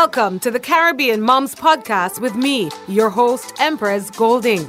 [0.00, 4.68] Welcome to the Caribbean Moms Podcast with me, your host, Emprezz Golding.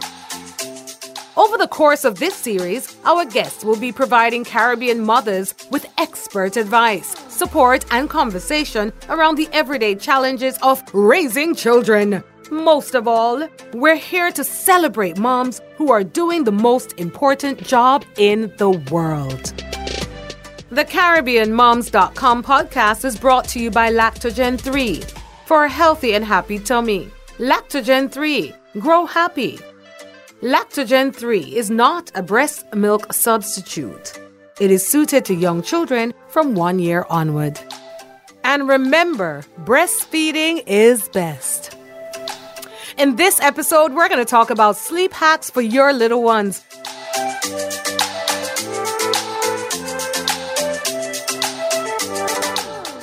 [1.35, 6.55] Over the course of this series, our guests will be providing Caribbean mothers with expert
[6.55, 12.23] advice, support, and conversation around the everyday challenges of raising children.
[12.49, 18.05] Most of all, we're here to celebrate moms who are doing the most important job
[18.15, 19.53] in the world.
[20.69, 25.16] The CaribbeanMoms.com podcast is brought to you by Lactogen 3
[25.47, 27.09] for a healthy and happy tummy.
[27.37, 29.57] Lactogen 3, grow happy.
[30.41, 34.19] Lactogen 3 is not a breast milk substitute.
[34.59, 37.57] It is suited to young children from one year onward.
[38.43, 41.77] And remember, breastfeeding is best.
[42.97, 46.61] In this episode, we're going to talk about sleep hacks for your little ones.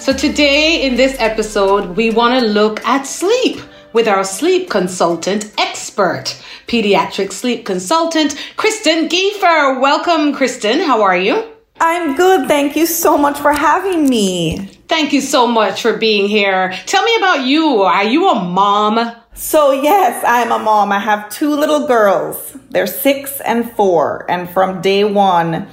[0.04, 3.58] So, today in this episode, we want to look at sleep
[3.94, 6.26] with our sleep consultant expert,
[6.66, 9.80] pediatric sleep consultant, Kristin Giefer.
[9.80, 10.84] Welcome, Kristin.
[10.84, 11.50] How are you?
[11.80, 12.46] I'm good.
[12.48, 14.66] Thank you so much for having me.
[14.88, 16.74] Thank you so much for being here.
[16.84, 17.80] Tell me about you.
[17.80, 19.10] Are you a mom?
[19.32, 20.92] So, yes, I'm a mom.
[20.92, 22.58] I have two little girls.
[22.68, 24.30] They're six and four.
[24.30, 25.66] And from day one,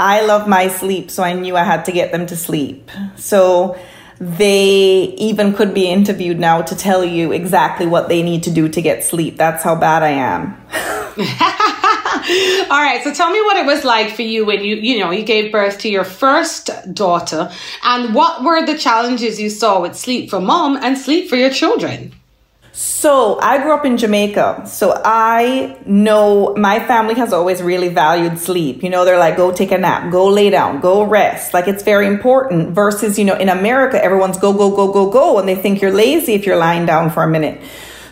[0.00, 2.90] I love my sleep, so I knew I had to get them to sleep.
[3.16, 3.78] So
[4.20, 8.68] they even could be interviewed now to tell you exactly what they need to do
[8.68, 9.36] to get sleep.
[9.36, 10.56] That's how bad I am.
[12.70, 15.10] All right, so tell me what it was like for you when you, you know,
[15.10, 17.50] you gave birth to your first daughter
[17.82, 21.50] and what were the challenges you saw with sleep for mom and sleep for your
[21.50, 22.12] children?
[22.72, 24.64] So I grew up in Jamaica.
[24.66, 28.82] So I know my family has always really valued sleep.
[28.82, 31.54] You know, they're like, go take a nap, go lay down, go rest.
[31.54, 35.38] Like it's very important versus, you know, in America, everyone's go, go, go, go, go.
[35.38, 37.60] And they think you're lazy if you're lying down for a minute.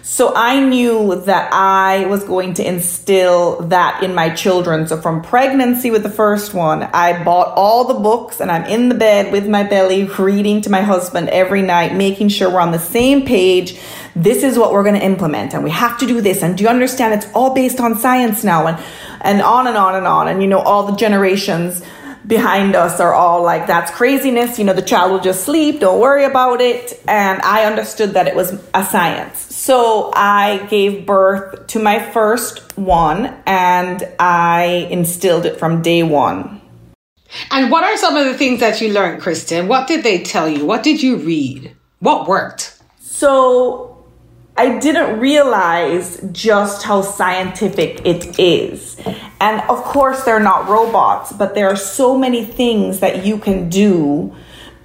[0.09, 4.87] So I knew that I was going to instill that in my children.
[4.87, 8.89] So from pregnancy with the first one, I bought all the books and I'm in
[8.89, 12.71] the bed with my belly reading to my husband every night, making sure we're on
[12.71, 13.81] the same page.
[14.17, 16.43] This is what we're going to implement and we have to do this.
[16.43, 17.13] And do you understand?
[17.13, 18.83] It's all based on science now and,
[19.21, 20.27] and on and on and on.
[20.29, 21.83] And you know, all the generations
[22.27, 24.59] behind us are all like, that's craziness.
[24.59, 25.81] You know, the child will just sleep.
[25.81, 26.99] Don't worry about it.
[27.07, 29.55] And I understood that it was a science.
[29.55, 36.63] So I gave birth to my first one and I instilled it from day one.
[37.51, 39.67] And what are some of the things that you learned, Kristin?
[39.67, 40.65] What did they tell you?
[40.65, 41.77] What did you read?
[41.99, 42.81] What worked?
[43.01, 43.96] So
[44.59, 48.97] I didn't realize just how scientific it is.
[49.39, 53.69] And of course, they're not robots, but there are so many things that you can
[53.69, 54.35] do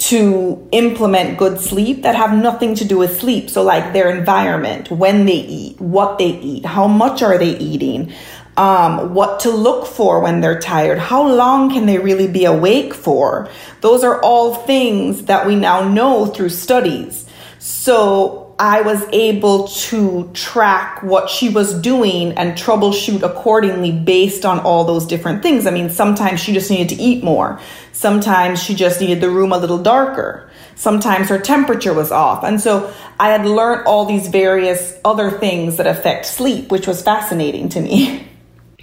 [0.09, 3.49] to implement good sleep that have nothing to do with sleep.
[3.49, 8.11] So, like their environment, when they eat, what they eat, how much are they eating,
[8.57, 12.93] um, what to look for when they're tired, how long can they really be awake
[12.93, 13.47] for.
[13.81, 17.27] Those are all things that we now know through studies.
[17.59, 24.59] So, I was able to track what she was doing and troubleshoot accordingly based on
[24.59, 25.65] all those different things.
[25.65, 27.59] I mean, sometimes she just needed to eat more.
[27.91, 30.47] Sometimes she just needed the room a little darker.
[30.75, 32.43] Sometimes her temperature was off.
[32.43, 37.01] And so I had learned all these various other things that affect sleep, which was
[37.01, 38.27] fascinating to me.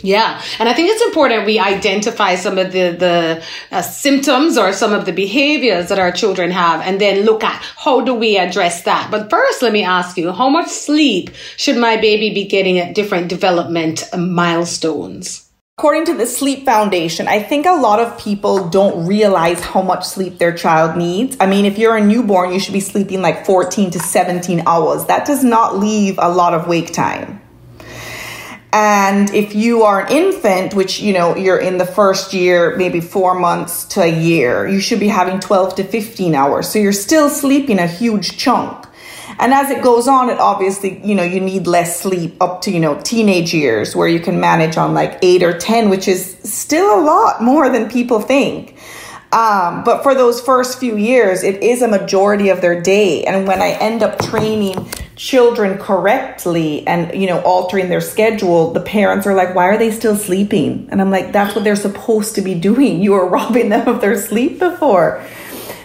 [0.02, 4.72] Yeah, and I think it's important we identify some of the the uh, symptoms or
[4.72, 8.38] some of the behaviors that our children have, and then look at how do we
[8.38, 9.10] address that.
[9.10, 12.94] But first, let me ask you: How much sleep should my baby be getting at
[12.94, 15.48] different development milestones?
[15.78, 20.04] According to the Sleep Foundation, I think a lot of people don't realize how much
[20.04, 21.36] sleep their child needs.
[21.38, 25.06] I mean, if you're a newborn, you should be sleeping like 14 to 17 hours.
[25.06, 27.40] That does not leave a lot of wake time.
[28.72, 33.00] And if you are an infant, which, you know, you're in the first year, maybe
[33.00, 36.68] four months to a year, you should be having 12 to 15 hours.
[36.68, 38.86] So you're still sleeping a huge chunk.
[39.40, 42.72] And as it goes on, it obviously, you know, you need less sleep up to,
[42.72, 46.36] you know, teenage years where you can manage on like eight or 10, which is
[46.42, 48.74] still a lot more than people think.
[49.30, 53.24] Um, but for those first few years, it is a majority of their day.
[53.24, 58.80] And when I end up training children correctly and, you know, altering their schedule, the
[58.80, 60.88] parents are like, why are they still sleeping?
[60.90, 63.02] And I'm like, that's what they're supposed to be doing.
[63.02, 65.22] You are robbing them of their sleep before.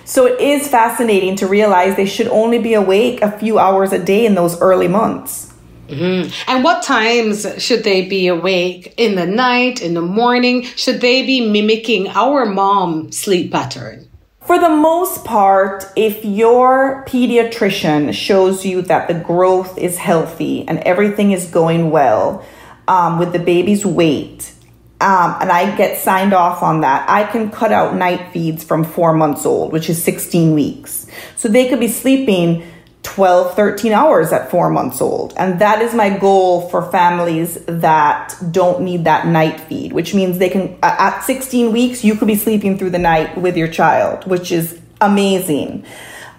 [0.06, 4.04] So it is fascinating to realize they should only be awake a few hours a
[4.04, 5.53] day in those early months.
[5.88, 6.32] Mm-hmm.
[6.50, 8.94] And what times should they be awake?
[8.98, 10.64] In the night, in the morning?
[10.64, 14.10] Should they be mimicking our mom sleep pattern?
[14.46, 20.80] For the most part, if your pediatrician shows you that the growth is healthy and
[20.80, 22.46] everything is going well
[22.88, 24.54] um, with the baby's weight,
[25.00, 28.84] um, and I get signed off on that, I can cut out night feeds from
[28.84, 31.08] four months old, which is 16 weeks.
[31.38, 32.70] So they could be sleeping
[33.04, 35.34] 12, 13 hours at four months old.
[35.38, 40.38] And that is my goal for families that don't need that night feed, which means
[40.38, 44.26] they can, at 16 weeks, you could be sleeping through the night with your child,
[44.26, 45.86] which is amazing.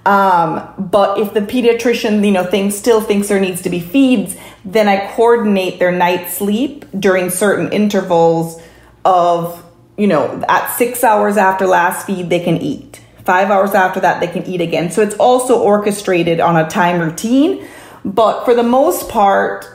[0.07, 4.37] Um, but if the pediatrician, you know, thinks still thinks there needs to be feeds,
[4.65, 8.61] then I coordinate their night sleep during certain intervals
[9.05, 9.63] of,
[9.97, 14.21] you know, at six hours after last feed, they can eat Five hours after that,
[14.21, 14.91] they can eat again.
[14.91, 17.67] So it's also orchestrated on a time routine.
[18.05, 19.75] But for the most part,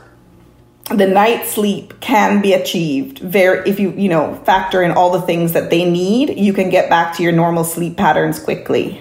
[0.89, 5.21] the night sleep can be achieved very if you you know factor in all the
[5.21, 8.99] things that they need you can get back to your normal sleep patterns quickly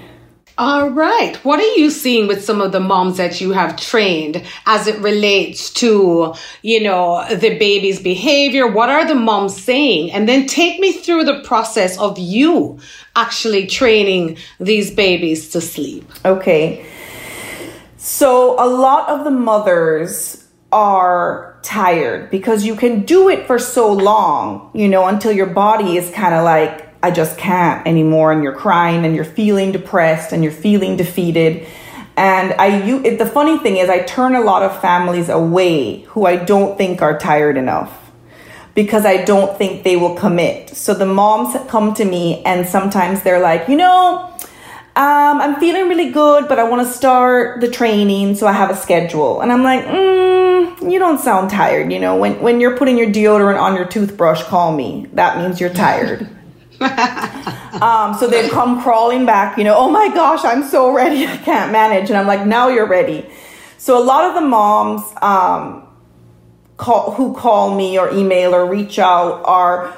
[0.59, 1.37] all right.
[1.45, 4.99] What are you seeing with some of the moms that you have trained as it
[4.99, 8.67] relates to, you know, the baby's behavior?
[8.67, 10.11] What are the moms saying?
[10.11, 12.81] And then take me through the process of you
[13.15, 16.11] actually training these babies to sleep.
[16.25, 16.85] Okay.
[17.97, 23.93] So a lot of the mothers are tired because you can do it for so
[23.93, 28.43] long, you know, until your body is kind of like I just can't anymore and
[28.43, 31.67] you're crying and you're feeling depressed and you're feeling defeated.
[32.17, 36.01] And I you it, the funny thing is I turn a lot of families away
[36.03, 38.11] who I don't think are tired enough
[38.75, 40.71] because I don't think they will commit.
[40.71, 44.33] So the moms come to me and sometimes they're like, "You know,
[44.97, 48.71] um, I'm feeling really good, but I want to start the training, so I have
[48.71, 52.17] a schedule." And I'm like, mm, "You don't sound tired, you know.
[52.17, 55.07] When when you're putting your deodorant on your toothbrush, call me.
[55.13, 56.29] That means you're tired."
[57.83, 61.37] um, so they come crawling back, you know, oh my gosh, I'm so ready, I
[61.39, 62.09] can't manage.
[62.09, 63.29] And I'm like, now you're ready.
[63.79, 65.87] So a lot of the moms um,
[66.77, 69.95] call, who call me or email or reach out are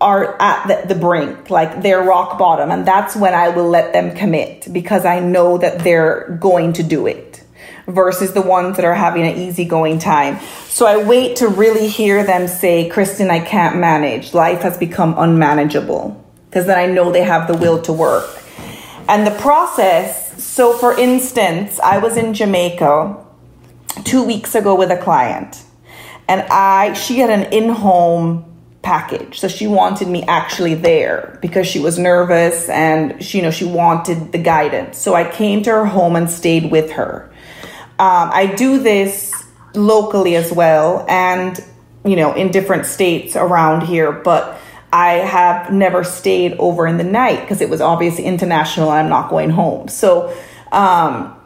[0.00, 3.92] are at the, the brink, like they're rock bottom, and that's when I will let
[3.92, 7.39] them commit because I know that they're going to do it
[7.92, 10.38] versus the ones that are having an easygoing time.
[10.68, 14.34] So I wait to really hear them say, Kristin, I can't manage.
[14.34, 16.24] Life has become unmanageable.
[16.48, 18.28] Because then I know they have the will to work.
[19.08, 23.24] And the process, so for instance, I was in Jamaica
[24.04, 25.62] two weeks ago with a client.
[26.28, 28.50] And I she had an in-home
[28.82, 29.38] package.
[29.40, 33.64] So she wanted me actually there because she was nervous and she, you know, she
[33.64, 34.98] wanted the guidance.
[34.98, 37.30] So I came to her home and stayed with her.
[38.00, 39.30] Um, I do this
[39.74, 41.62] locally as well and,
[42.02, 44.58] you know, in different states around here, but
[44.90, 49.10] I have never stayed over in the night because it was obviously international and I'm
[49.10, 49.88] not going home.
[49.88, 50.34] So,
[50.72, 51.36] um,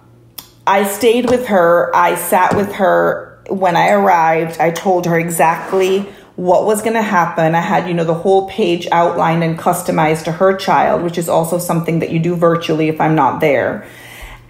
[0.65, 1.91] I stayed with her.
[1.93, 4.61] I sat with her when I arrived.
[4.61, 6.03] I told her exactly
[6.37, 7.57] what was going to happen.
[7.57, 11.29] I had, you know, the whole page outlined and customized to her child, which is
[11.29, 13.89] also something that you do virtually if I'm not there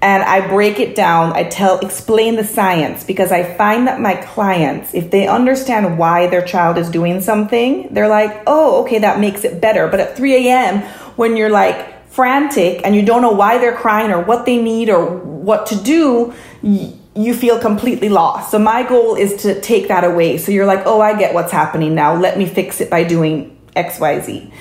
[0.04, 1.32] and I break it down.
[1.32, 6.26] I tell, explain the science because I find that my clients, if they understand why
[6.26, 9.88] their child is doing something, they're like, oh, okay, that makes it better.
[9.88, 10.82] But at 3 a.m.,
[11.16, 14.90] when you're like frantic and you don't know why they're crying or what they need
[14.90, 18.50] or what to do, you feel completely lost.
[18.50, 20.36] So my goal is to take that away.
[20.36, 22.14] So you're like, oh, I get what's happening now.
[22.14, 24.52] Let me fix it by doing XYZ.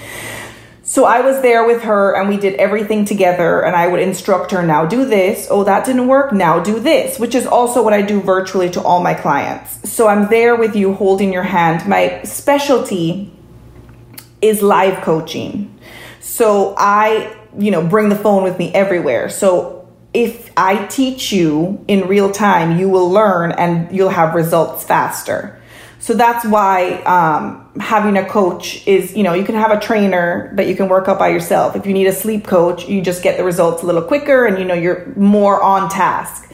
[0.94, 4.52] So I was there with her and we did everything together and I would instruct
[4.52, 5.48] her now do this.
[5.50, 6.32] Oh, that didn't work.
[6.32, 9.90] Now do this, which is also what I do virtually to all my clients.
[9.92, 11.90] So I'm there with you holding your hand.
[11.90, 13.34] My specialty
[14.40, 15.76] is live coaching.
[16.20, 19.30] So I, you know, bring the phone with me everywhere.
[19.30, 24.84] So if I teach you in real time, you will learn and you'll have results
[24.84, 25.60] faster.
[25.98, 30.52] So that's why um, having a coach is, you know, you can have a trainer
[30.56, 31.76] that you can work out by yourself.
[31.76, 34.60] If you need a sleep coach, you just get the results a little quicker and,
[34.60, 36.52] you know, you're more on task.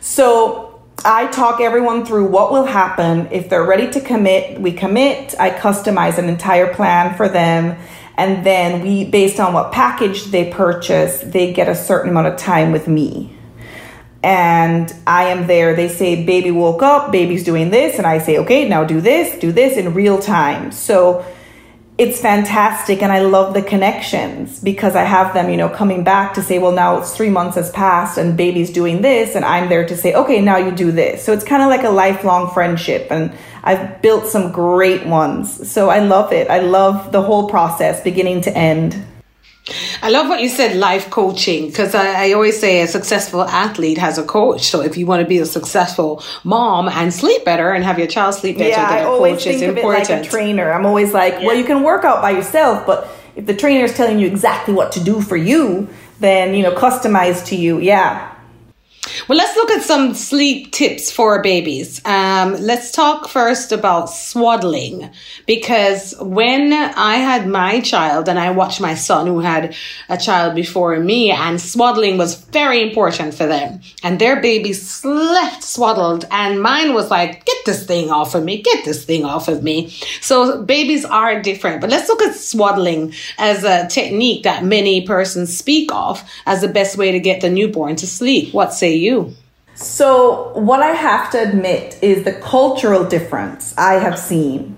[0.00, 4.60] So I talk everyone through what will happen if they're ready to commit.
[4.60, 5.34] We commit.
[5.38, 7.78] I customize an entire plan for them.
[8.18, 12.36] And then we, based on what package they purchase, they get a certain amount of
[12.36, 13.34] time with me
[14.22, 15.74] and I am there.
[15.74, 17.96] They say, baby woke up, baby's doing this.
[17.96, 20.72] And I say, okay, now do this, do this in real time.
[20.72, 21.24] So
[21.96, 23.02] it's fantastic.
[23.02, 26.58] And I love the connections because I have them, you know, coming back to say,
[26.58, 29.34] well, now it's three months has passed and baby's doing this.
[29.34, 31.24] And I'm there to say, okay, now you do this.
[31.24, 33.08] So it's kind of like a lifelong friendship.
[33.10, 35.70] And I've built some great ones.
[35.70, 36.48] So I love it.
[36.48, 39.02] I love the whole process, beginning to end.
[40.02, 43.98] I love what you said, life coaching, because I, I, always say a successful athlete
[43.98, 44.68] has a coach.
[44.68, 48.08] So if you want to be a successful mom and sleep better and have your
[48.08, 50.08] child sleep better, yeah, then a always coach think is of important.
[50.08, 50.72] it like a trainer.
[50.72, 51.46] I'm always like, yeah.
[51.46, 54.74] well, you can work out by yourself, but if the trainer is telling you exactly
[54.74, 58.29] what to do for you, then you know, customized to you, yeah,
[59.28, 62.00] well, let's look at some sleep tips for babies.
[62.04, 65.10] Um, let's talk first about swaddling
[65.46, 69.74] because when I had my child and I watched my son who had
[70.08, 75.62] a child before me, and swaddling was very important for them, and their baby slept
[75.62, 78.62] swaddled, and mine was like, "Get this thing off of me!
[78.62, 83.14] Get this thing off of me!" So babies are different, but let's look at swaddling
[83.38, 87.50] as a technique that many persons speak of as the best way to get the
[87.50, 88.52] newborn to sleep.
[88.52, 89.34] What say you?
[89.74, 94.76] So, what I have to admit is the cultural difference I have seen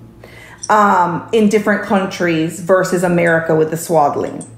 [0.69, 4.49] um, in different countries versus America with the swaddling.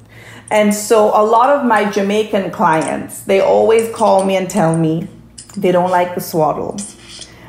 [0.51, 5.09] And so, a lot of my Jamaican clients, they always call me and tell me
[5.57, 6.77] they don't like the swaddle.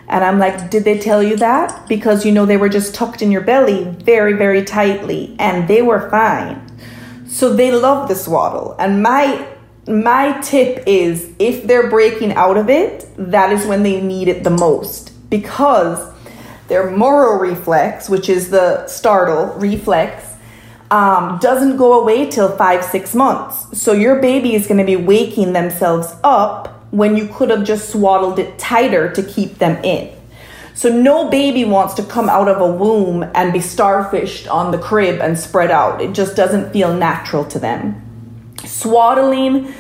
[0.08, 1.88] And I'm like, did they tell you that?
[1.90, 5.82] Because you know, they were just tucked in your belly very, very tightly and they
[5.82, 6.62] were fine.
[7.28, 8.76] So they love the swaddle.
[8.80, 9.48] And my
[9.88, 14.44] my tip is if they're breaking out of it, that is when they need it
[14.44, 16.12] the most because
[16.68, 20.36] their Moro reflex, which is the startle reflex,
[20.90, 23.80] um, doesn't go away till five, six months.
[23.80, 27.90] So your baby is going to be waking themselves up when you could have just
[27.90, 30.12] swaddled it tighter to keep them in.
[30.74, 34.78] So no baby wants to come out of a womb and be starfished on the
[34.78, 36.02] crib and spread out.
[36.02, 38.05] It just doesn't feel natural to them.
[38.66, 39.74] Swaddling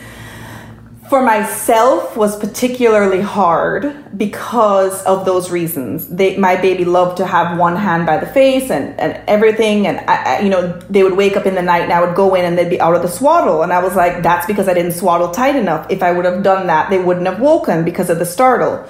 [1.09, 6.07] for myself was particularly hard because of those reasons.
[6.07, 9.85] They, my baby loved to have one hand by the face and, and everything.
[9.85, 12.15] And, I, I, you know, they would wake up in the night and I would
[12.15, 13.61] go in and they'd be out of the swaddle.
[13.61, 15.85] And I was like, that's because I didn't swaddle tight enough.
[15.91, 18.87] If I would have done that, they wouldn't have woken because of the startle.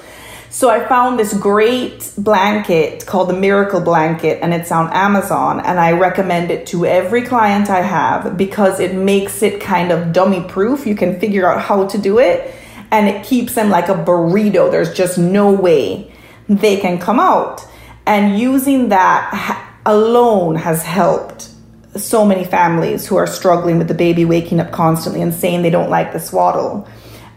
[0.56, 5.60] So I found this great blanket called the Miracle Blanket, and it's on Amazon.
[5.60, 10.14] And I recommend it to every client I have because it makes it kind of
[10.14, 10.88] dummy proof.
[10.88, 12.56] You can figure out how to do it,
[12.90, 14.72] and it keeps them like a burrito.
[14.72, 16.10] There's just no way
[16.48, 17.62] they can come out.
[18.06, 21.50] And using that alone has helped
[21.98, 25.70] so many families who are struggling with the baby waking up constantly and saying they
[25.70, 26.88] don't like the swaddle.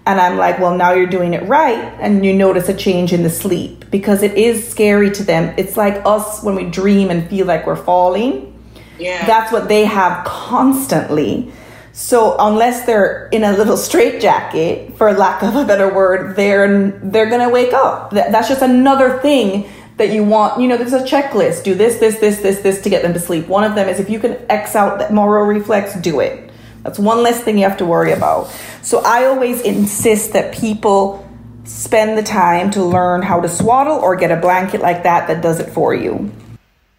[0.08, 1.76] And I'm like, well, now you're doing it right.
[2.00, 5.54] And you notice a change in the sleep because it is scary to them.
[5.58, 8.58] It's like us when we dream and feel like we're falling.
[8.98, 9.26] Yeah.
[9.26, 11.52] That's what they have constantly.
[11.92, 17.28] So unless they're in a little straitjacket, for lack of a better word, they're they're
[17.28, 18.10] gonna wake up.
[18.12, 20.58] That's just another thing that you want.
[20.58, 23.20] You know, there's a checklist: do this, this, this, this, this to get them to
[23.20, 23.46] sleep.
[23.46, 26.47] One of them is if you can X out that Moro reflex, do it.
[26.82, 28.50] That's one less thing you have to worry about.
[28.82, 31.28] So I always insist that people
[31.64, 35.42] spend the time to learn how to swaddle or get a blanket like that that
[35.42, 36.32] does it for you.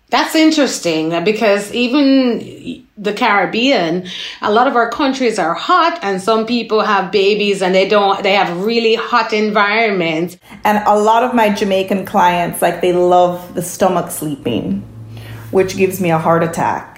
[0.10, 4.08] That's interesting uh, because even the Caribbean,
[4.42, 8.22] a lot of our countries are hot and some people have babies and they don't,
[8.24, 10.38] they have really hot environments.
[10.64, 14.82] And a lot of my Jamaican clients, like they love the stomach sleeping,
[15.52, 16.89] which gives me a heart attack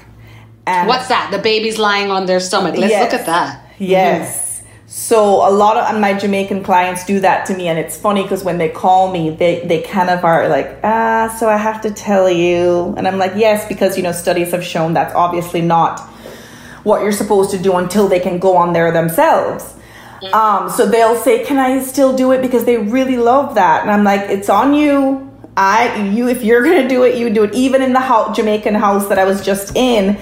[0.65, 1.32] and What's that?
[1.32, 2.75] The baby's lying on their stomach.
[2.77, 3.65] Let's yes, look at that.
[3.80, 4.38] Yes.
[4.38, 4.51] Mm-hmm.
[4.88, 8.44] So a lot of my Jamaican clients do that to me, and it's funny because
[8.44, 11.91] when they call me, they they kind of are like, ah, so I have to
[11.91, 16.01] tell you, and I'm like, yes, because you know studies have shown that's obviously not
[16.84, 19.63] what you're supposed to do until they can go on there themselves.
[20.22, 20.34] Mm-hmm.
[20.34, 23.89] Um, so they'll say, can I still do it because they really love that, and
[23.89, 25.30] I'm like, it's on you.
[25.56, 27.53] I you if you're gonna do it, you do it.
[27.53, 30.18] Even in the house, Jamaican house that I was just in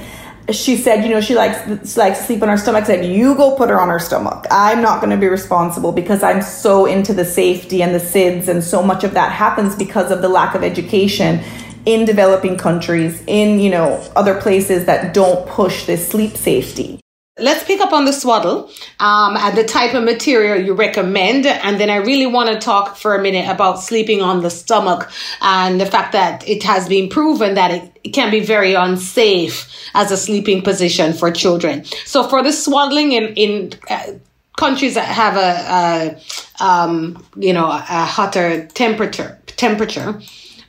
[0.51, 2.83] she said, you know, she likes likes to sleep on her stomach.
[2.83, 4.45] I said, you go put her on her stomach.
[4.51, 8.47] I'm not going to be responsible because I'm so into the safety and the SIDS,
[8.47, 11.43] and so much of that happens because of the lack of education
[11.85, 16.99] in developing countries, in you know other places that don't push this sleep safety.
[17.41, 18.69] Let's pick up on the swaddle
[19.00, 21.46] um, and the type of material you recommend.
[21.46, 25.10] And then I really want to talk for a minute about sleeping on the stomach
[25.41, 29.67] and the fact that it has been proven that it, it can be very unsafe
[29.93, 31.86] as a sleeping position for children.
[32.05, 34.13] So for the swaddling in, in uh,
[34.58, 36.19] countries that have a,
[36.60, 40.19] a um, you know, a hotter temperature, temperature,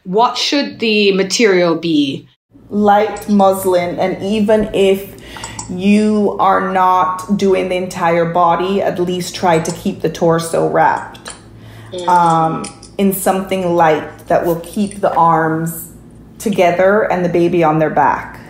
[0.05, 2.29] what should the material be?
[2.71, 3.99] Light muslin.
[3.99, 5.21] And even if
[5.71, 11.35] you are not doing the entire body, at least try to keep the torso wrapped
[11.93, 12.07] mm.
[12.09, 12.65] um,
[12.99, 15.93] in something light that will keep the arms
[16.39, 18.41] together and the baby on their back.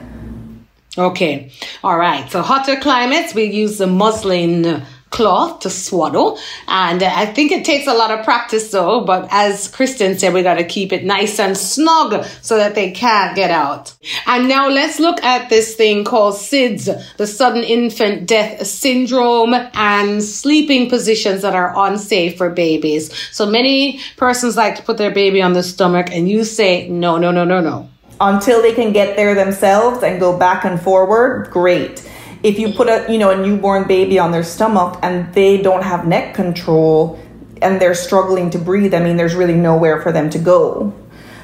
[0.98, 1.52] Okay.
[1.84, 2.30] All right.
[2.30, 6.38] So hotter climates, we use the muslin cloth to swaddle.
[6.68, 10.32] And uh, I think it takes a lot of practice though, but as Kristin said,
[10.32, 13.94] we got to keep it nice and snug so that they can't get out.
[14.26, 20.22] And now let's look at this thing called SIDS, the sudden infant death syndrome and
[20.22, 23.12] sleeping positions that are unsafe for babies.
[23.32, 27.18] So many persons like to put their baby on the stomach and you say, no,
[27.18, 27.88] no, no, no, no.
[28.20, 32.06] Until they can get there themselves and go back and forward, great
[32.42, 35.82] if you put a you know a newborn baby on their stomach and they don't
[35.82, 37.18] have neck control
[37.62, 40.92] and they're struggling to breathe i mean there's really nowhere for them to go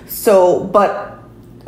[0.06, 1.16] so but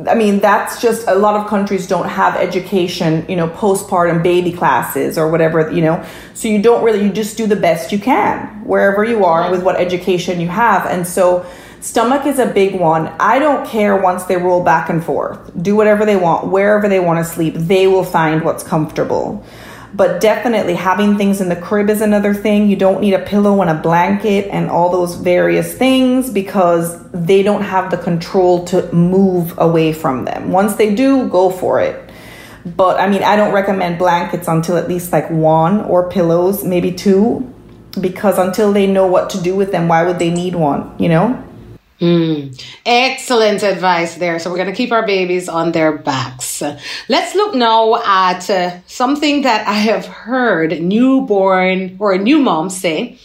[0.07, 4.53] I mean, that's just a lot of countries don't have education, you know, postpartum baby
[4.53, 6.05] classes or whatever, you know.
[6.35, 9.65] So you don't really, you just do the best you can wherever you are with
[9.65, 10.87] what education you have.
[10.87, 11.45] And so
[11.81, 13.07] Stomach is a big one.
[13.21, 15.39] I don't care once they roll back and forth.
[15.63, 17.55] Do whatever they want, wherever they want to sleep.
[17.55, 19.45] They will find what's comfortable.
[19.95, 22.69] But definitely having things in the crib is another thing.
[22.69, 27.43] You don't need a pillow and a blanket and all those various things because they
[27.43, 30.51] don't have the control to move away from them.
[30.51, 32.11] Once they do, go for it.
[32.67, 36.93] But I mean, I don't recommend blankets until at least like one or pillows, maybe
[36.93, 37.51] two,
[37.99, 41.09] because until they know what to do with them, why would they need one, you
[41.09, 41.45] know?
[42.01, 44.39] Mm, excellent advice there.
[44.39, 46.63] So we're going to keep our babies on their backs.
[47.09, 53.19] Let's look now at uh, something that I have heard newborn or new moms say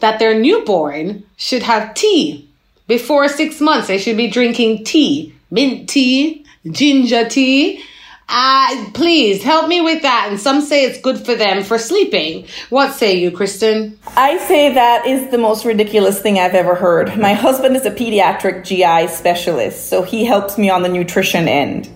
[0.00, 2.46] that their newborn should have tea
[2.86, 3.88] before six months.
[3.88, 7.82] They should be drinking tea, mint tea, ginger tea,
[8.28, 10.28] uh, please help me with that.
[10.30, 12.46] And some say it's good for them for sleeping.
[12.70, 13.96] What say you, Kristin?
[14.16, 17.16] I say that is the most ridiculous thing I've ever heard.
[17.18, 21.90] My husband is a pediatric GI specialist, so he helps me on the nutrition end.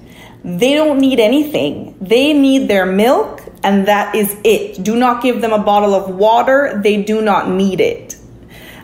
[0.44, 1.97] They don't need anything.
[2.00, 4.82] They need their milk, and that is it.
[4.82, 6.80] Do not give them a bottle of water.
[6.82, 8.18] They do not need it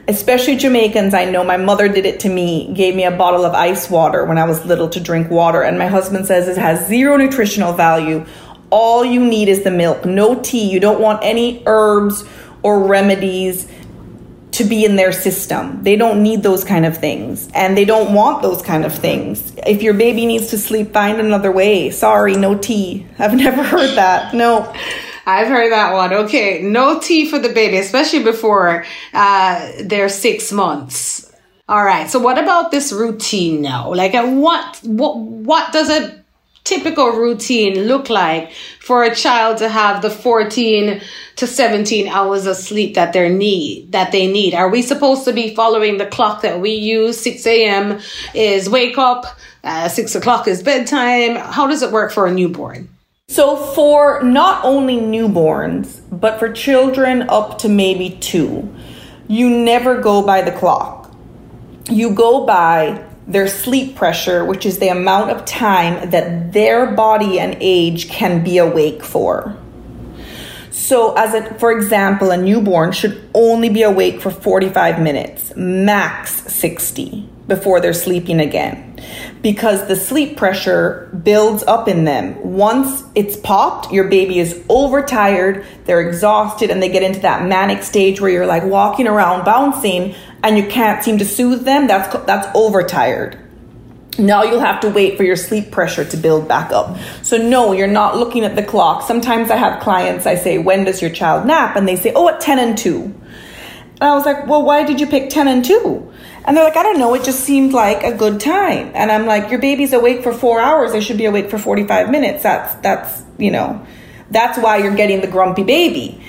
[0.09, 3.55] especially Jamaicans, I know my mother did it to me, gave me a bottle of
[3.55, 5.63] ice water when I was little to drink water.
[5.63, 8.27] And my husband says it has zero nutritional value.
[8.71, 10.71] All you need is the milk, no tea.
[10.71, 12.25] You don't want any herbs
[12.63, 13.69] or remedies
[14.53, 15.83] to be in their system.
[15.83, 17.49] They don't need those kind of things.
[17.55, 19.53] And they don't want those kind of things.
[19.67, 21.91] If your baby needs to sleep, find another way.
[21.91, 23.07] Sorry, no tea.
[23.19, 24.33] I've never heard that.
[24.33, 24.73] No.
[25.27, 26.13] I've heard that one.
[26.13, 31.33] Okay, no tea for the baby, especially before uh, they're six months.
[31.69, 32.11] All right.
[32.11, 33.93] So what about this routine now?
[33.95, 36.25] Like, what what what does a
[36.65, 41.01] typical routine look like for a child to have the 14
[41.37, 45.33] to 17 hours of sleep that they need that they need are we supposed to
[45.35, 48.01] be following the clock that we use 6 a.m
[48.33, 49.27] is wake up
[49.63, 52.89] uh, 6 o'clock is bedtime how does it work for a newborn
[53.35, 58.73] so, for not only newborns, but for children up to maybe two,
[59.27, 61.13] you never go by the clock.
[61.91, 67.41] You go by their sleep pressure, which is the amount of time that their body
[67.41, 69.57] and age can be awake for.
[70.71, 76.31] So, as a, for example, a newborn should only be awake for 45 minutes, max
[76.53, 78.94] 60 before they're sleeping again
[79.43, 82.37] because the sleep pressure builds up in them.
[82.43, 87.83] Once it's popped, your baby is overtired, they're exhausted, and they get into that manic
[87.83, 91.87] stage where you're like walking around bouncing and you can't seem to soothe them.
[91.87, 93.41] That's that's overtired.
[94.19, 96.97] Now you'll have to wait for your sleep pressure to build back up.
[97.23, 99.03] So no, you're not looking at the clock.
[99.03, 102.29] Sometimes I have clients I say, "When does your child nap?" and they say, "Oh,
[102.29, 103.13] at 10 and 2."
[104.05, 106.13] And I was like, "Well, why did you pick 10 and 2?"
[106.45, 108.91] And they're like, I don't know, it just seemed like a good time.
[108.95, 110.93] And I'm like, your baby's awake for four hours.
[110.93, 112.43] They should be awake for 45 minutes.
[112.43, 113.85] That's, that's, you know,
[114.31, 116.23] that's why you're getting the grumpy baby.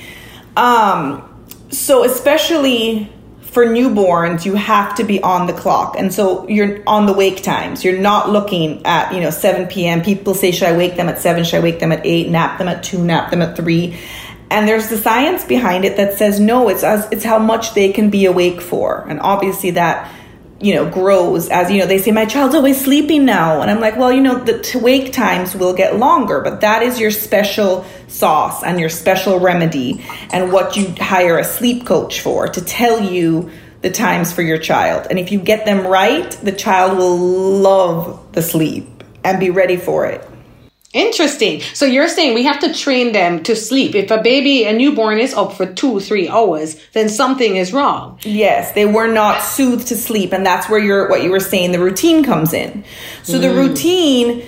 [0.56, 1.22] Um,
[1.70, 3.12] so especially
[3.42, 5.96] for newborns, you have to be on the clock.
[5.98, 7.84] And so you're on the wake times.
[7.84, 10.02] You're not looking at, you know, 7 p.m.
[10.02, 11.44] People say, should I wake them at 7?
[11.44, 12.30] Should I wake them at 8?
[12.30, 13.04] Nap them at 2?
[13.04, 13.98] Nap them at 3?
[14.50, 17.92] And there's the science behind it that says no, it's as it's how much they
[17.92, 19.06] can be awake for.
[19.08, 20.12] And obviously that
[20.62, 23.62] you know grows as you know they say my child's always sleeping now.
[23.62, 26.98] And i'm like well you know the wake times will get longer but that is
[26.98, 32.48] your special sauce and your special remedy and what you hire a sleep coach for
[32.48, 35.06] to tell you the times for your child.
[35.10, 39.76] And if you get them right the child will love the sleep and be ready
[39.76, 40.26] for it
[40.96, 41.60] Interesting.
[41.74, 43.96] So you're saying we have to train them to sleep.
[43.96, 48.18] If a baby, a newborn is up for two, three hours, then something is wrong.
[48.22, 50.32] Yes, they were not soothed to sleep.
[50.32, 52.86] And that's where you're, what you were saying, the routine comes in.
[53.24, 53.42] So mm.
[53.42, 54.48] the routine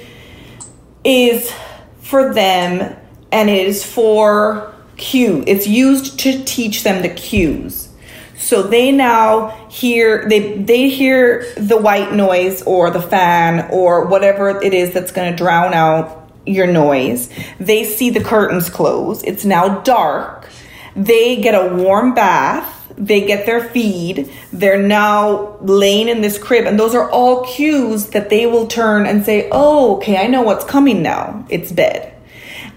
[1.04, 1.52] is
[2.00, 2.96] for them
[3.30, 5.44] and it is for cue.
[5.46, 7.90] It's used to teach them the cues.
[8.38, 14.62] So they now hear they they hear the white noise or the fan or whatever
[14.62, 17.30] it is that's going to drown out your noise.
[17.60, 19.24] They see the curtains close.
[19.24, 20.50] It's now dark.
[20.96, 22.74] They get a warm bath.
[22.98, 24.32] They get their feed.
[24.52, 26.66] They're now laying in this crib.
[26.66, 30.42] And those are all cues that they will turn and say, Oh, okay, I know
[30.42, 31.46] what's coming now.
[31.50, 32.14] It's bed.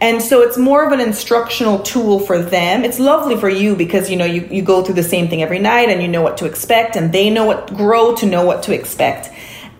[0.02, 2.84] And so it's more of an instructional tool for them.
[2.84, 5.58] It's lovely for you because you know you, you go through the same thing every
[5.58, 8.62] night and you know what to expect and they know what grow to know what
[8.64, 9.30] to expect.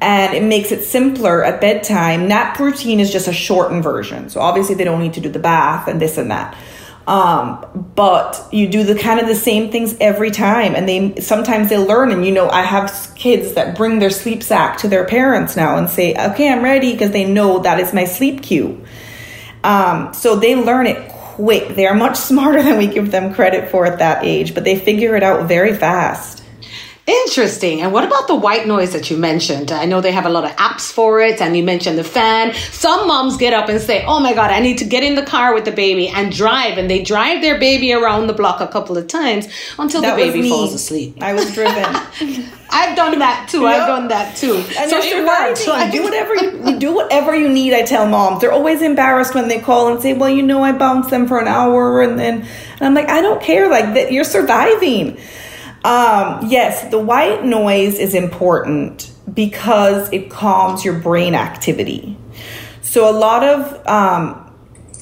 [0.01, 2.27] And it makes it simpler at bedtime.
[2.27, 4.31] Nap routine is just a shortened version.
[4.31, 6.57] So obviously they don't need to do the bath and this and that.
[7.07, 11.69] Um, but you do the kind of the same things every time and they sometimes
[11.69, 15.07] they learn and you know i have kids that bring their sleep sack to their
[15.07, 18.85] parents now and say okay i'm ready because they know that is my sleep cue
[19.63, 21.75] um, so they learn it quick.
[21.75, 24.79] They are much smarter than we give them credit for at that age, but they
[24.79, 26.40] figure it out very fast.
[27.11, 27.81] Interesting.
[27.81, 29.73] And what about the white noise that you mentioned?
[29.73, 32.55] I know they have a lot of apps for it, and you mentioned the fan.
[32.71, 35.25] Some moms get up and say, Oh my God, I need to get in the
[35.25, 36.79] car with the baby and drive.
[36.79, 40.23] And they drive their baby around the block a couple of times until that the
[40.23, 41.17] baby falls asleep.
[41.21, 41.85] I was driven.
[42.73, 43.63] I've done that too.
[43.63, 43.81] Yep.
[43.81, 44.55] I've done that too.
[44.79, 45.01] And so.
[45.57, 47.75] So do whatever you, do whatever you need.
[47.75, 48.41] I tell moms.
[48.41, 51.41] They're always embarrassed when they call and say, "Well, you know, I bounce them for
[51.41, 52.47] an hour," and then
[52.81, 53.69] and I'm like, I don't care.
[53.69, 55.19] Like that, you're surviving.
[55.85, 62.17] Um, yes, the white noise is important because it calms your brain activity.
[62.83, 64.40] So a lot of um,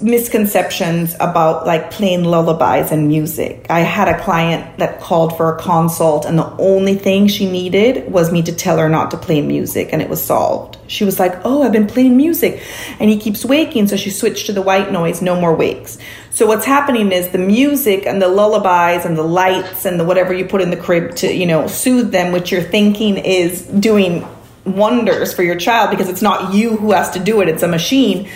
[0.00, 3.66] misconceptions about like playing lullabies and music.
[3.68, 8.10] I had a client that called for a consult, and the only thing she needed
[8.10, 10.78] was me to tell her not to play music, and it was solved.
[10.86, 12.62] She was like, Oh, I've been playing music,
[13.00, 13.88] and he keeps waking.
[13.88, 15.98] So she switched to the white noise, no more wakes.
[16.30, 20.32] So what's happening is the music and the lullabies and the lights and the whatever
[20.32, 24.26] you put in the crib to, you know, soothe them, which you're thinking is doing
[24.64, 27.68] wonders for your child because it's not you who has to do it, it's a
[27.68, 28.28] machine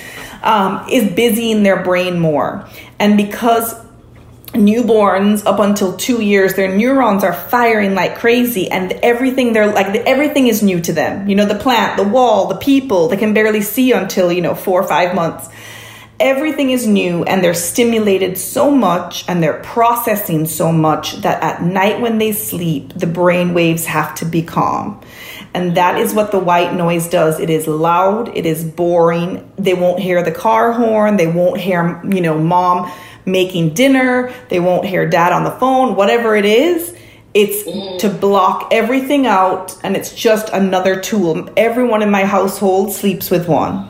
[0.42, 2.68] um, is busying their brain more.
[2.98, 3.74] And because
[4.52, 9.86] newborns up until two years their neurons are firing like crazy and everything they're like
[10.06, 11.26] everything is new to them.
[11.26, 14.54] You know the plant the wall the people they can barely see until you know
[14.54, 15.48] four or five months.
[16.20, 21.62] Everything is new and they're stimulated so much and they're processing so much that at
[21.62, 25.00] night when they sleep the brain waves have to be calm
[25.54, 27.38] and that is what the white noise does.
[27.38, 29.50] It is loud, it is boring.
[29.56, 32.90] They won't hear the car horn, they won't hear, you know, mom
[33.24, 36.96] making dinner, they won't hear dad on the phone, whatever it is.
[37.34, 37.98] It's mm.
[38.00, 41.48] to block everything out, and it's just another tool.
[41.56, 43.88] Everyone in my household sleeps with one.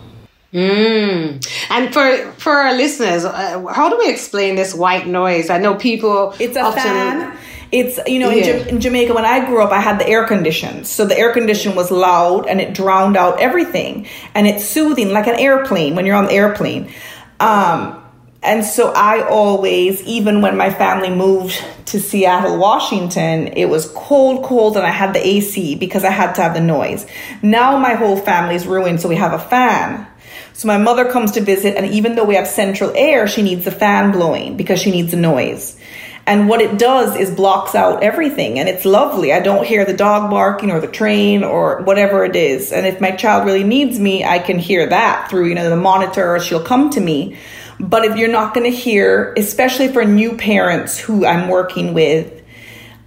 [0.53, 1.45] Mm.
[1.71, 5.51] And for for our listeners, uh, how do we explain this white noise?
[5.51, 6.35] I know people.
[6.39, 7.39] It's a often, fan
[7.73, 8.59] it's you know yeah.
[8.59, 11.33] in, in, Jamaica when I grew up, I had the air condition, so the air
[11.33, 16.05] condition was loud and it drowned out everything, and it's soothing like an airplane when
[16.05, 16.93] you're on the airplane.
[17.41, 17.99] Um,
[18.45, 24.45] and so I always, even when my family moved to Seattle, Washington, it was cold,
[24.45, 27.07] cold, and I had the AC because I had to have the noise.
[27.41, 30.07] Now my whole family's ruined, so we have a fan.
[30.55, 33.65] So my mother comes to visit, and even though we have central air, she needs
[33.65, 35.79] the fan blowing because she needs the noise.
[36.27, 38.59] And what it does is blocks out everything.
[38.59, 39.33] And it's lovely.
[39.33, 42.73] I don't hear the dog barking or the train or whatever it is.
[42.73, 45.77] And if my child really needs me, I can hear that through, you know, the
[45.77, 47.37] monitor or she'll come to me.
[47.81, 52.43] But if you're not going to hear, especially for new parents who I'm working with,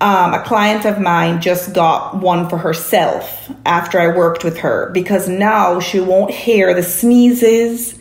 [0.01, 4.89] um, a client of mine just got one for herself after I worked with her
[4.89, 7.97] because now she won't hear the sneezes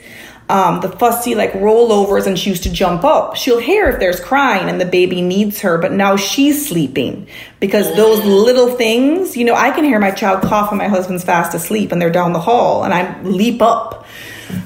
[0.48, 3.36] um, the fussy like rollovers and she used to jump up.
[3.36, 7.26] She'll hear if there's crying and the baby needs her, but now she's sleeping
[7.60, 11.24] because those little things, you know, I can hear my child cough when my husband's
[11.24, 14.06] fast asleep and they're down the hall and I leap up.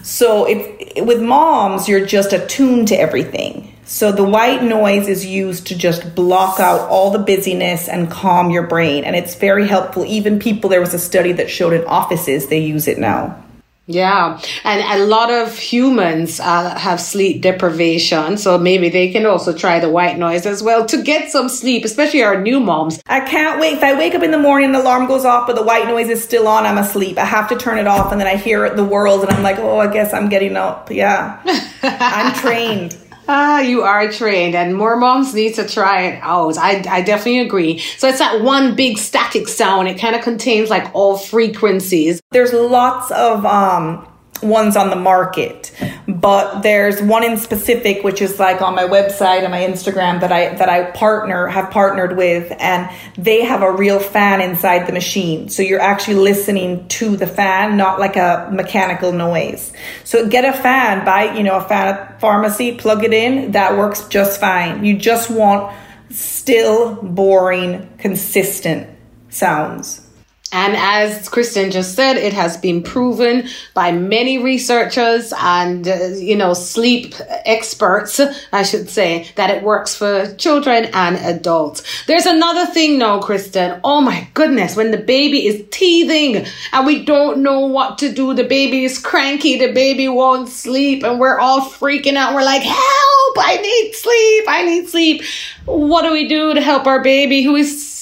[0.03, 3.73] So it, with moms, you're just attuned to everything.
[3.85, 8.51] So the white noise is used to just block out all the busyness and calm
[8.51, 9.05] your brain.
[9.05, 10.05] And it's very helpful.
[10.05, 13.43] Even people, there was a study that showed in offices, they use it now.
[13.91, 19.55] Yeah, and a lot of humans uh, have sleep deprivation, so maybe they can also
[19.55, 23.01] try the white noise as well to get some sleep, especially our new moms.
[23.07, 23.79] I can't wait.
[23.79, 26.11] If I wake up in the morning, the alarm goes off, but the white noise
[26.11, 27.17] is still on, I'm asleep.
[27.17, 29.59] I have to turn it off, and then I hear the world, and I'm like,
[29.59, 30.91] oh, I guess I'm getting up.
[30.91, 31.41] Yeah,
[31.83, 32.95] I'm trained.
[33.31, 36.57] Ah, you are trained, and more moms need to try it out.
[36.57, 37.79] I, I definitely agree.
[37.99, 39.87] So it's that one big static sound.
[39.87, 42.23] It kind of contains like all frequencies.
[42.31, 44.08] There's lots of um,
[44.43, 45.73] ones on the market.
[46.07, 50.33] But there's one in specific which is like on my website and my instagram that
[50.33, 54.93] i that i partner have partnered with and they have a real fan inside the
[54.93, 55.49] machine.
[55.49, 59.73] So you're actually listening to the fan not like a mechanical noise.
[60.05, 63.77] So get a fan buy you know a fan at pharmacy plug it in that
[63.77, 64.85] works just fine.
[64.85, 65.75] You just want
[66.11, 68.89] still boring consistent
[69.29, 70.08] sounds
[70.51, 76.37] and as Kristin just said, it has been proven by many researchers and, uh, you
[76.37, 78.19] know, sleep experts,
[78.53, 81.83] I should say, that it works for children and adults.
[82.07, 83.79] There's another thing now, Kristin.
[83.85, 88.33] Oh my goodness, when the baby is teething and we don't know what to do,
[88.33, 92.35] the baby is cranky, the baby won't sleep, and we're all freaking out.
[92.35, 95.23] We're like, help, I need sleep, I need sleep.
[95.67, 97.98] What do we do to help our baby who is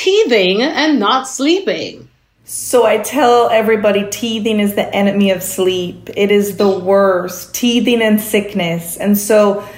[0.00, 2.08] teething and not sleeping.
[2.44, 6.08] So I tell everybody teething is the enemy of sleep.
[6.16, 8.96] It is the worst, teething and sickness.
[8.96, 9.68] And so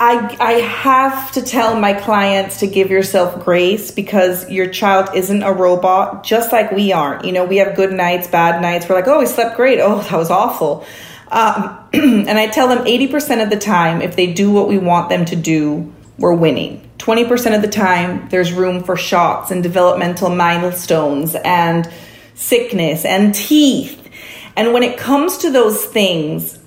[0.00, 5.42] I I have to tell my clients to give yourself grace because your child isn't
[5.42, 7.26] a robot just like we aren't.
[7.26, 8.88] You know, we have good nights, bad nights.
[8.88, 9.78] We're like, "Oh, we slept great.
[9.80, 10.84] Oh, that was awful."
[11.30, 15.08] Um, and I tell them 80% of the time if they do what we want
[15.08, 16.90] them to do, we're winning.
[17.02, 21.92] 20% of the time, there's room for shots and developmental milestones and
[22.34, 24.08] sickness and teeth.
[24.54, 26.60] And when it comes to those things,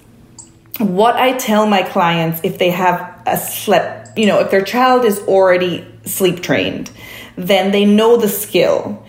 [0.78, 5.06] what I tell my clients if they have a slept, you know, if their child
[5.06, 6.92] is already sleep trained,
[7.38, 9.06] then they know the skill.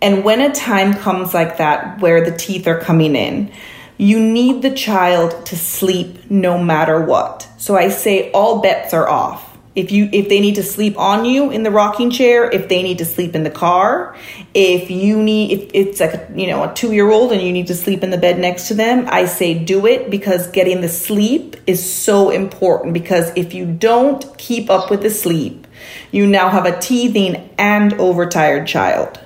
[0.00, 3.52] And when a time comes like that where the teeth are coming in,
[3.98, 7.46] you need the child to sleep no matter what.
[7.58, 11.24] So I say all bets are off if you if they need to sleep on
[11.24, 14.16] you in the rocking chair if they need to sleep in the car
[14.52, 17.68] if you need if it's like you know a two year old and you need
[17.68, 20.88] to sleep in the bed next to them i say do it because getting the
[20.88, 25.66] sleep is so important because if you don't keep up with the sleep
[26.10, 29.20] you now have a teething and overtired child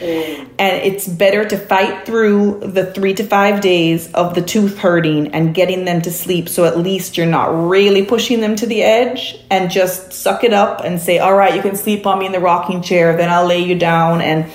[0.00, 5.28] And it's better to fight through the three to five days of the tooth hurting
[5.28, 6.48] and getting them to sleep.
[6.48, 10.52] So at least you're not really pushing them to the edge and just suck it
[10.52, 13.30] up and say, all right, you can sleep on me in the rocking chair, then
[13.30, 14.20] I'll lay you down.
[14.20, 14.50] And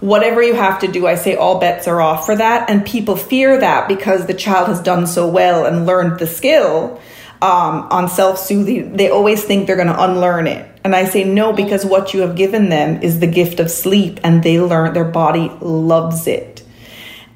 [0.00, 2.70] whatever you have to do, I say all bets are off for that.
[2.70, 7.00] And people fear that because the child has done so well and learned the skill
[7.42, 8.96] um, on self soothing.
[8.96, 12.20] They always think they're going to unlearn it and I say no because what you
[12.20, 16.62] have given them is the gift of sleep and they learn their body loves it.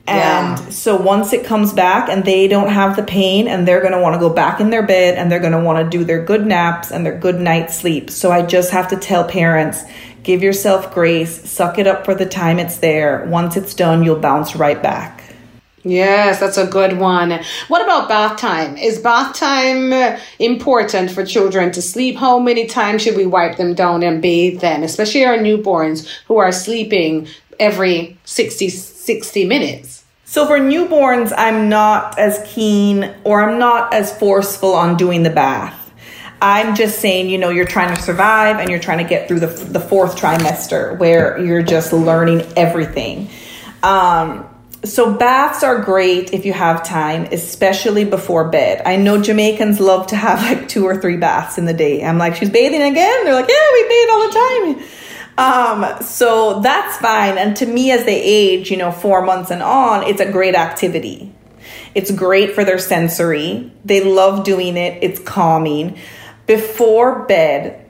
[0.07, 0.71] And yeah.
[0.71, 4.01] so once it comes back and they don't have the pain and they're going to
[4.01, 6.25] want to go back in their bed and they're going to want to do their
[6.25, 8.09] good naps and their good night sleep.
[8.09, 9.83] So I just have to tell parents,
[10.23, 13.27] give yourself grace, suck it up for the time it's there.
[13.27, 15.20] Once it's done, you'll bounce right back.
[15.83, 17.41] Yes, that's a good one.
[17.69, 18.77] What about bath time?
[18.77, 22.17] Is bath time important for children to sleep?
[22.17, 26.37] How many times should we wipe them down and bathe them, especially our newborns who
[26.37, 30.05] are sleeping every 60, 60 minutes?
[30.27, 35.31] So for newborns, I'm not as keen or I'm not as forceful on doing the
[35.31, 35.77] bath.
[36.43, 39.41] I'm just saying, you know, you're trying to survive and you're trying to get through
[39.41, 43.29] the, the fourth trimester where you're just learning everything.
[43.83, 44.50] Um,
[44.85, 48.83] so baths are great if you have time, especially before bed.
[48.87, 52.03] I know Jamaicans love to have like two or three baths in the day.
[52.05, 53.25] I'm like, she's bathing again.
[53.25, 54.91] They're like, yeah, we bathe all the time.
[55.39, 57.39] Um, so that's fine.
[57.39, 60.55] And to me, as they age, you know, four months and on, it's a great
[60.55, 61.33] activity.
[61.95, 63.73] It's great for their sensory.
[63.85, 65.03] They love doing it.
[65.03, 65.99] It's calming.
[66.47, 67.87] Before bed,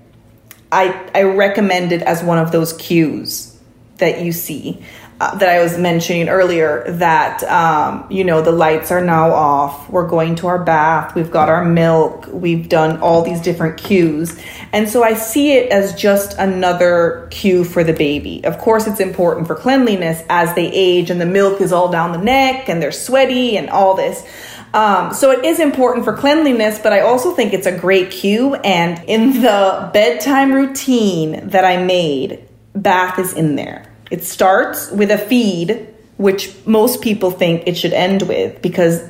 [0.72, 3.59] I I recommend it as one of those cues
[3.98, 4.83] that you see.
[5.21, 9.91] Uh, that I was mentioning earlier that um, you know the lights are now off.
[9.91, 11.15] We're going to our bath.
[11.15, 12.27] We've got our milk.
[12.33, 14.41] We've done all these different cues,
[14.73, 18.43] and so I see it as just another cue for the baby.
[18.45, 22.13] Of course, it's important for cleanliness as they age, and the milk is all down
[22.13, 24.25] the neck, and they're sweaty, and all this.
[24.73, 28.55] Um, so it is important for cleanliness, but I also think it's a great cue.
[28.55, 33.89] And in the bedtime routine that I made, bath is in there.
[34.11, 39.03] It starts with a feed, which most people think it should end with because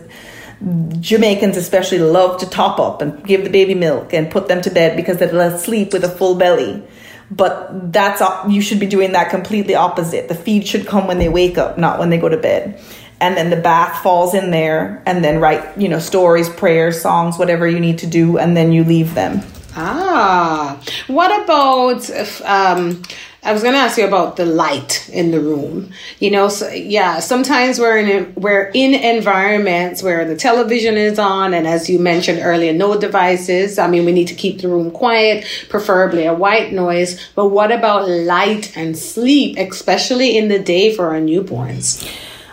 [1.00, 4.70] Jamaicans especially love to top up and give the baby milk and put them to
[4.70, 6.82] bed because they let sleep with a full belly.
[7.30, 8.20] But that's
[8.52, 10.28] you should be doing that completely opposite.
[10.28, 12.80] The feed should come when they wake up, not when they go to bed.
[13.20, 17.38] And then the bath falls in there, and then write you know stories, prayers, songs,
[17.38, 19.42] whatever you need to do, and then you leave them.
[19.76, 23.02] Ah, what about if, um,
[23.42, 25.92] I was going to ask you about the light in the room.
[26.18, 31.54] You know, so, yeah, sometimes we're in we're in environments where the television is on,
[31.54, 33.78] and as you mentioned earlier, no devices.
[33.78, 37.18] I mean, we need to keep the room quiet, preferably a white noise.
[37.34, 42.06] But what about light and sleep, especially in the day for our newborns?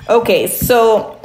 [0.09, 1.19] Okay, so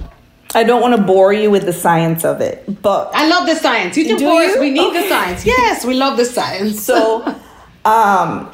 [0.57, 3.55] I don't want to bore you with the science of it, but I love the
[3.55, 3.97] science.
[3.97, 4.59] You can bore us.
[4.59, 5.03] We need okay.
[5.03, 5.47] the science.
[5.47, 6.83] Yes, we love the science.
[6.83, 7.23] So,
[7.85, 8.51] um,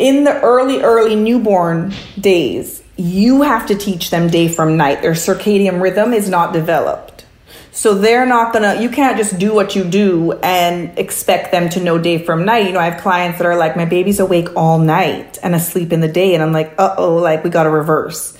[0.00, 5.02] in the early, early newborn days, you have to teach them day from night.
[5.02, 7.24] Their circadian rhythm is not developed.
[7.72, 11.80] So they're not gonna, you can't just do what you do and expect them to
[11.82, 12.66] know day from night.
[12.66, 15.92] You know, I have clients that are like, my baby's awake all night and asleep
[15.92, 16.34] in the day.
[16.34, 18.36] And I'm like, uh oh, like we gotta reverse.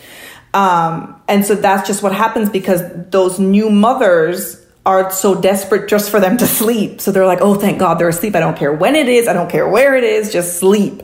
[0.53, 6.11] Um, and so that's just what happens because those new mothers are so desperate just
[6.11, 7.01] for them to sleep.
[7.01, 8.35] So they're like, oh, thank God they're asleep.
[8.35, 11.03] I don't care when it is, I don't care where it is, just sleep.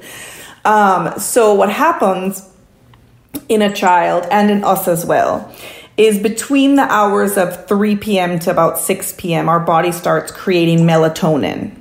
[0.66, 2.50] Um, so, what happens
[3.48, 5.54] in a child and in us as well
[5.96, 8.38] is between the hours of 3 p.m.
[8.40, 11.74] to about 6 p.m., our body starts creating melatonin.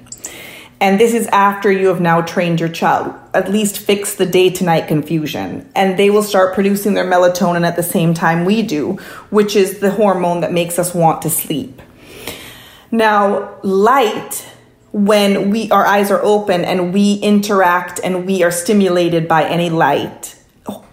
[0.80, 4.52] And this is after you have now trained your child, at least fix the day
[4.52, 5.68] to night confusion.
[5.74, 8.94] And they will start producing their melatonin at the same time we do,
[9.32, 11.82] which is the hormone that makes us want to sleep.
[12.92, 14.46] Now, light
[14.96, 19.70] when we our eyes are open and we interact and we are stimulated by any
[19.70, 20.40] light.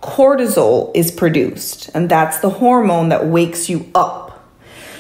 [0.02, 4.44] Cortisol is produced and that's the hormone that wakes you up.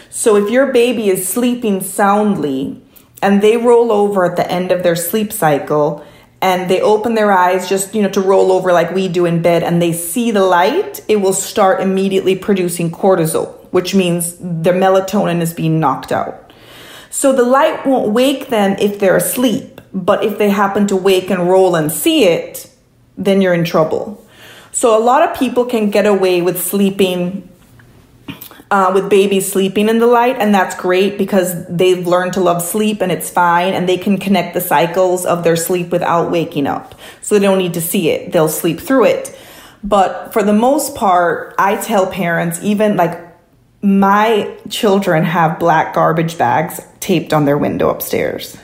[0.08, 2.80] So if your baby is sleeping soundly
[3.20, 6.06] and they roll over at the end of their sleep cycle
[6.40, 9.42] and they open their eyes just you know to roll over like we do in
[9.42, 14.74] bed and they see the light it will start immediately producing cortisol which means their
[14.74, 16.41] melatonin is being knocked out
[17.12, 21.28] so the light won't wake them if they're asleep, but if they happen to wake
[21.28, 22.70] and roll and see it,
[23.18, 24.26] then you're in trouble.
[24.72, 27.50] So a lot of people can get away with sleeping
[28.70, 32.62] uh, with babies sleeping in the light, and that's great because they've learned to love
[32.62, 36.66] sleep and it's fine, and they can connect the cycles of their sleep without waking
[36.66, 36.94] up.
[37.20, 39.38] So they don't need to see it, they'll sleep through it.
[39.84, 43.31] But for the most part, I tell parents, even like
[43.82, 48.56] my children have black garbage bags taped on their window upstairs.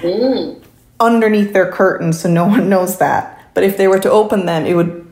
[0.00, 0.62] Mm.
[1.00, 3.50] underneath their curtains so no one knows that.
[3.54, 5.06] But if they were to open them it would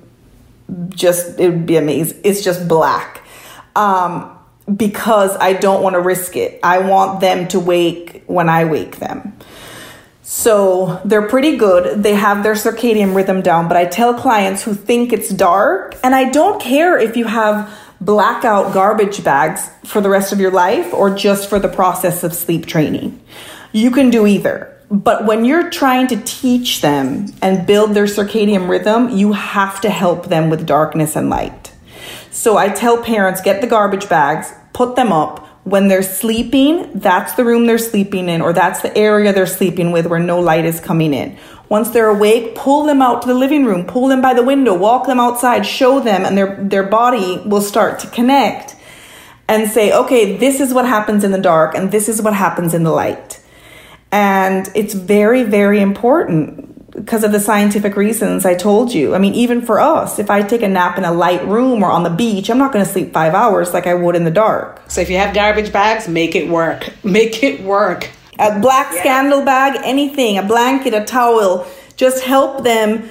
[0.90, 2.20] just it would be amazing.
[2.24, 3.22] It's just black.
[3.76, 4.30] Um,
[4.76, 6.58] because i don't want to risk it.
[6.62, 9.36] I want them to wake when i wake them.
[10.22, 12.02] So they're pretty good.
[12.02, 16.14] They have their circadian rhythm down, but I tell clients who think it's dark, and
[16.14, 20.92] I don't care if you have blackout garbage bags for the rest of your life
[20.92, 23.20] or just for the process of sleep training.
[23.72, 24.70] You can do either.
[24.90, 29.90] But when you're trying to teach them and build their circadian rhythm, you have to
[29.90, 31.72] help them with darkness and light.
[32.30, 35.40] So I tell parents get the garbage bags, put them up.
[35.64, 39.92] When they're sleeping, that's the room they're sleeping in, or that's the area they're sleeping
[39.92, 41.38] with where no light is coming in.
[41.74, 44.72] Once they're awake, pull them out to the living room, pull them by the window,
[44.72, 48.76] walk them outside, show them, and their, their body will start to connect
[49.48, 52.74] and say, okay, this is what happens in the dark, and this is what happens
[52.74, 53.40] in the light.
[54.12, 59.16] And it's very, very important because of the scientific reasons I told you.
[59.16, 61.90] I mean, even for us, if I take a nap in a light room or
[61.90, 64.30] on the beach, I'm not going to sleep five hours like I would in the
[64.30, 64.80] dark.
[64.88, 66.88] So if you have garbage bags, make it work.
[67.02, 69.00] Make it work a black yeah.
[69.00, 71.66] scandal bag, anything, a blanket, a towel,
[71.96, 73.08] just help them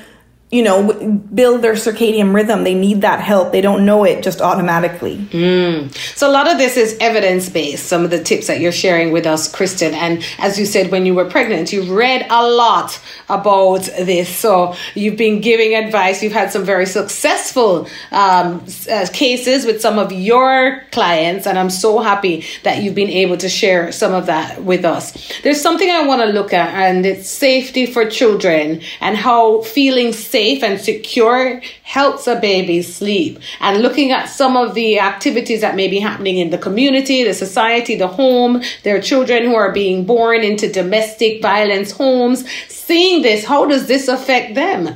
[0.53, 0.93] you know,
[1.33, 2.63] build their circadian rhythm.
[2.63, 3.51] They need that help.
[3.51, 5.17] They don't know it just automatically.
[5.17, 5.91] Mm.
[6.15, 9.11] So, a lot of this is evidence based, some of the tips that you're sharing
[9.11, 9.93] with us, Kristin.
[9.93, 14.29] And as you said, when you were pregnant, you've read a lot about this.
[14.29, 16.21] So, you've been giving advice.
[16.21, 21.47] You've had some very successful um, uh, cases with some of your clients.
[21.47, 25.13] And I'm so happy that you've been able to share some of that with us.
[25.41, 30.13] There's something I want to look at, and it's safety for children and how feeling
[30.13, 33.39] safe safe and secure helps a baby sleep.
[33.61, 37.33] And looking at some of the activities that may be happening in the community, the
[37.33, 42.43] society, the home, there are children who are being born into domestic violence homes.
[42.67, 44.95] Seeing this, how does this affect them?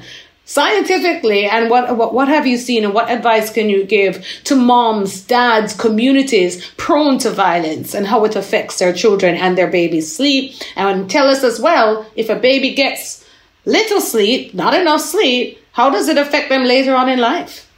[0.50, 4.56] scientifically and what, what what have you seen and what advice can you give to
[4.56, 10.10] moms dads communities prone to violence and how it affects their children and their baby's
[10.16, 13.27] sleep and tell us as well if a baby gets
[13.68, 17.70] little sleep, not enough sleep, how does it affect them later on in life?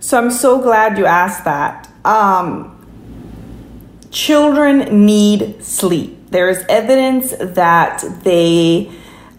[0.00, 1.86] So I'm so glad you asked that.
[2.04, 2.74] Um,
[4.10, 6.30] children need sleep.
[6.30, 8.90] There is evidence that they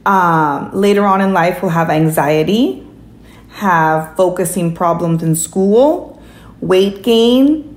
[0.06, 2.84] Um, later on in life, will have anxiety,
[3.64, 6.20] have focusing problems in school,
[6.60, 7.73] weight gain,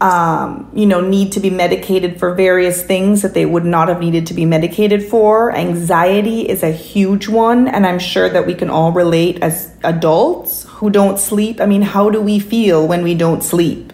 [0.00, 4.00] um, you know, need to be medicated for various things that they would not have
[4.00, 5.54] needed to be medicated for.
[5.54, 10.64] Anxiety is a huge one, and I'm sure that we can all relate as adults
[10.64, 11.60] who don't sleep.
[11.60, 13.92] I mean, how do we feel when we don't sleep?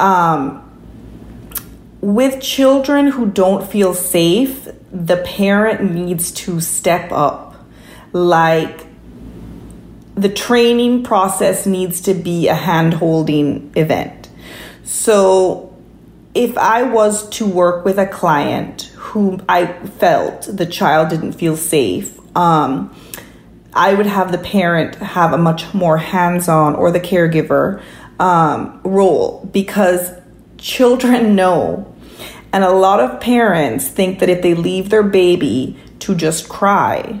[0.00, 0.62] Um,
[2.00, 7.56] with children who don't feel safe, the parent needs to step up.
[8.14, 8.86] Like,
[10.14, 14.25] the training process needs to be a hand holding event
[14.86, 15.76] so
[16.32, 21.56] if I was to work with a client who I felt the child didn't feel
[21.56, 22.94] safe, um,
[23.72, 27.82] I would have the parent have a much more hands on or the caregiver
[28.20, 30.10] um, role because
[30.56, 31.92] children know.
[32.52, 37.20] And a lot of parents think that if they leave their baby to just cry,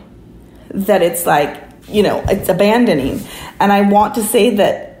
[0.70, 3.20] that it's like, you know, it's abandoning.
[3.58, 4.95] And I want to say that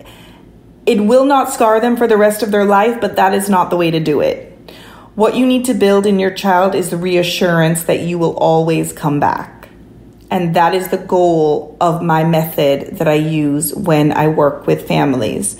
[0.86, 3.70] it will not scar them for the rest of their life, but that is not
[3.70, 4.52] the way to do it.
[5.16, 8.92] What you need to build in your child is the reassurance that you will always
[8.92, 9.68] come back.
[10.30, 14.86] And that is the goal of my method that I use when I work with
[14.86, 15.58] families.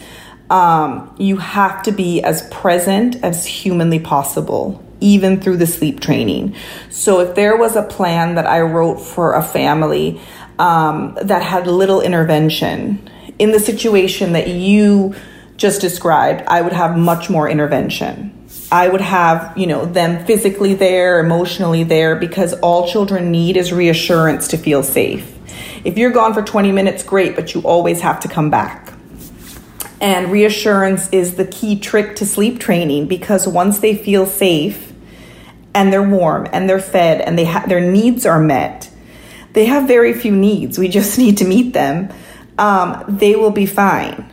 [0.51, 6.55] Um, you have to be as present as humanly possible, even through the sleep training.
[6.91, 10.21] So, if there was a plan that I wrote for a family
[10.59, 15.15] um, that had little intervention, in the situation that you
[15.57, 18.33] just described, I would have much more intervention.
[18.71, 23.73] I would have, you know, them physically there, emotionally there, because all children need is
[23.73, 25.35] reassurance to feel safe.
[25.85, 28.93] If you're gone for 20 minutes, great, but you always have to come back.
[30.01, 34.93] And reassurance is the key trick to sleep training because once they feel safe
[35.75, 38.91] and they're warm and they're fed and they ha- their needs are met,
[39.53, 40.77] they have very few needs.
[40.79, 42.13] We just need to meet them
[42.59, 44.33] um, they will be fine,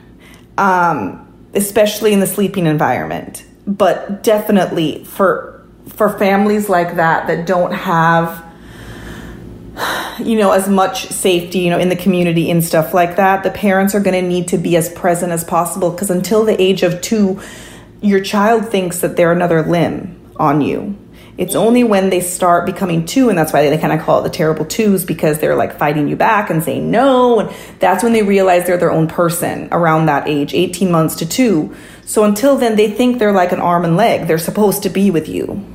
[0.57, 3.45] um, especially in the sleeping environment.
[3.65, 5.53] But definitely for
[5.89, 8.43] for families like that that don't have
[10.19, 13.49] you know as much safety you know in the community and stuff like that the
[13.49, 16.83] parents are going to need to be as present as possible because until the age
[16.83, 17.41] of 2
[18.01, 20.95] your child thinks that they're another limb on you
[21.37, 24.23] it's only when they start becoming two, and that's why they kind of call it
[24.23, 27.39] the terrible twos because they're like fighting you back and saying no.
[27.39, 31.27] And that's when they realize they're their own person around that age, 18 months to
[31.27, 31.75] two.
[32.05, 34.27] So until then, they think they're like an arm and leg.
[34.27, 35.65] They're supposed to be with you.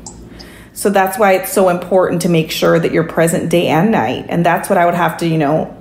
[0.74, 4.26] So that's why it's so important to make sure that you're present day and night.
[4.28, 5.74] And that's what I would have to, you know,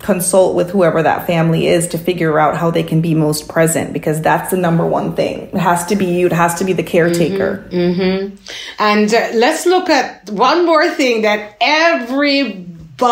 [0.00, 3.92] consult with whoever that family is to figure out how they can be most present
[3.92, 5.48] because that's the number one thing.
[5.52, 7.66] It has to be you, it has to be the caretaker.
[7.70, 8.36] Mm-hmm, mm-hmm.
[8.78, 13.08] And uh, let's look at one more thing that everybody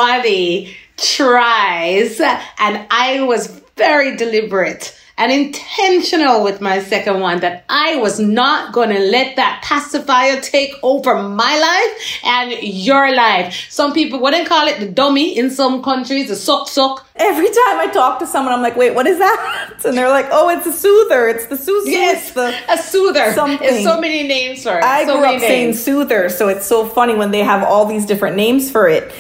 [0.97, 8.21] tries, and I was very deliberate and intentional with my second one that I was
[8.21, 13.67] not going to let that pacifier take over my life and your life.
[13.71, 17.07] Some people wouldn't call it the dummy in some countries, the suck suck.
[17.17, 19.73] Every time I talk to someone, I'm like, wait, what is that?
[19.87, 21.29] And they're like, oh, it's a soother.
[21.29, 21.91] It's the soother.
[21.91, 23.33] Yes, the a soother.
[23.35, 23.59] Something.
[23.59, 24.85] There's so many names for it.
[24.85, 28.05] I so grew up saying soother, so it's so funny when they have all these
[28.05, 29.15] different names for it.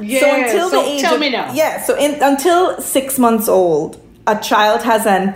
[0.00, 1.52] Yeah, so until so the age tell of, me now.
[1.52, 5.34] Yeah, so in, until six months old, a child has an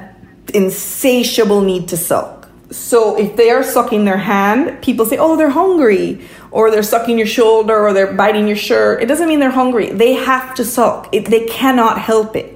[0.54, 2.48] insatiable need to suck.
[2.70, 6.20] So if they are sucking their hand, people say, "Oh, they're hungry,"
[6.50, 9.02] or they're sucking your shoulder, or they're biting your shirt.
[9.02, 9.90] It doesn't mean they're hungry.
[9.90, 11.08] They have to suck.
[11.12, 12.52] It, they cannot help it.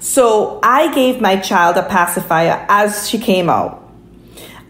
[0.00, 3.84] So I gave my child a pacifier as she came out.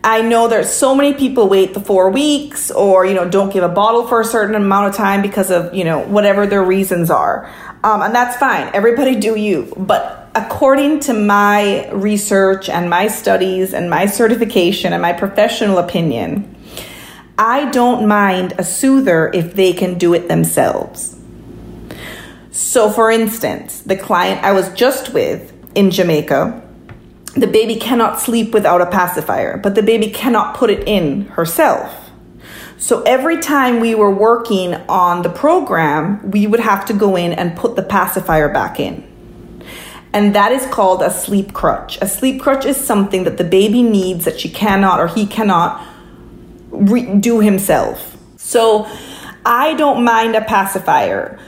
[0.04, 3.64] I know there's so many people wait the four weeks or, you know, don't give
[3.64, 7.10] a bottle for a certain amount of time because of, you know, whatever their reasons
[7.10, 7.50] are.
[7.84, 8.70] Um, and that's fine.
[8.74, 9.72] Everybody do you.
[9.76, 16.54] But according to my research and my studies and my certification and my professional opinion,
[17.36, 21.16] I don't mind a soother if they can do it themselves.
[22.52, 26.62] So, for instance, the client I was just with in Jamaica,
[27.34, 32.10] the baby cannot sleep without a pacifier, but the baby cannot put it in herself.
[32.76, 37.32] So every time we were working on the program, we would have to go in
[37.32, 39.07] and put the pacifier back in.
[40.12, 41.98] And that is called a sleep crutch.
[42.00, 45.86] A sleep crutch is something that the baby needs that she cannot or he cannot
[46.70, 48.16] re- do himself.
[48.36, 48.88] So
[49.44, 51.38] I don't mind a pacifier.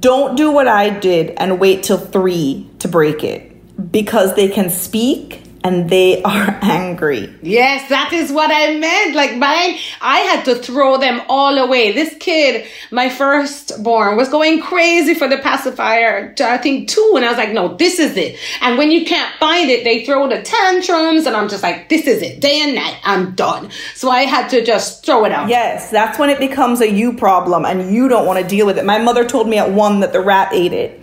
[0.00, 4.70] Don't do what I did and wait till three to break it because they can
[4.70, 7.32] speak and they are angry.
[7.42, 9.14] Yes, that is what I meant.
[9.14, 11.92] Like mine, I had to throw them all away.
[11.92, 16.34] This kid, my firstborn, was going crazy for the pacifier.
[16.40, 18.38] I think two, and I was like, no, this is it.
[18.62, 22.06] And when you can't find it, they throw the tantrums, and I'm just like, this
[22.06, 22.98] is it, day and night.
[23.04, 23.70] I'm done.
[23.94, 25.48] So I had to just throw it out.
[25.48, 28.78] Yes, that's when it becomes a you problem, and you don't want to deal with
[28.78, 28.86] it.
[28.86, 31.02] My mother told me at one that the rat ate it,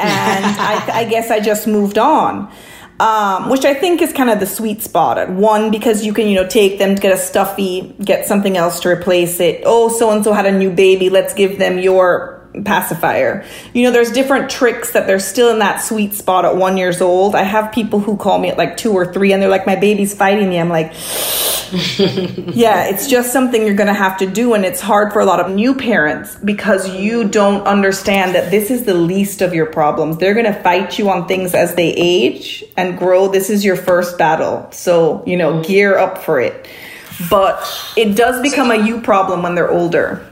[0.00, 2.52] and I, I guess I just moved on
[3.02, 6.28] um, which I think is kind of the sweet spot at one because you can
[6.28, 9.62] you know take them to get a stuffy, get something else to replace it.
[9.66, 11.10] Oh, so and so had a new baby.
[11.10, 13.44] Let's give them your pacifier.
[13.72, 17.00] You know, there's different tricks that they're still in that sweet spot at one years
[17.00, 17.34] old.
[17.34, 19.76] I have people who call me at like two or three and they're like, my
[19.76, 20.60] baby's fighting me.
[20.60, 20.92] I'm like,
[22.52, 24.52] yeah, it's just something you're going to have to do.
[24.54, 28.70] And it's hard for a lot of new parents because you don't understand that this
[28.70, 30.18] is the least of your problems.
[30.18, 33.28] They're going to fight you on things as they age and grow.
[33.28, 34.68] This is your first battle.
[34.72, 36.68] So, you know, gear up for it.
[37.30, 37.62] But
[37.96, 40.26] it does become a you problem when they're older.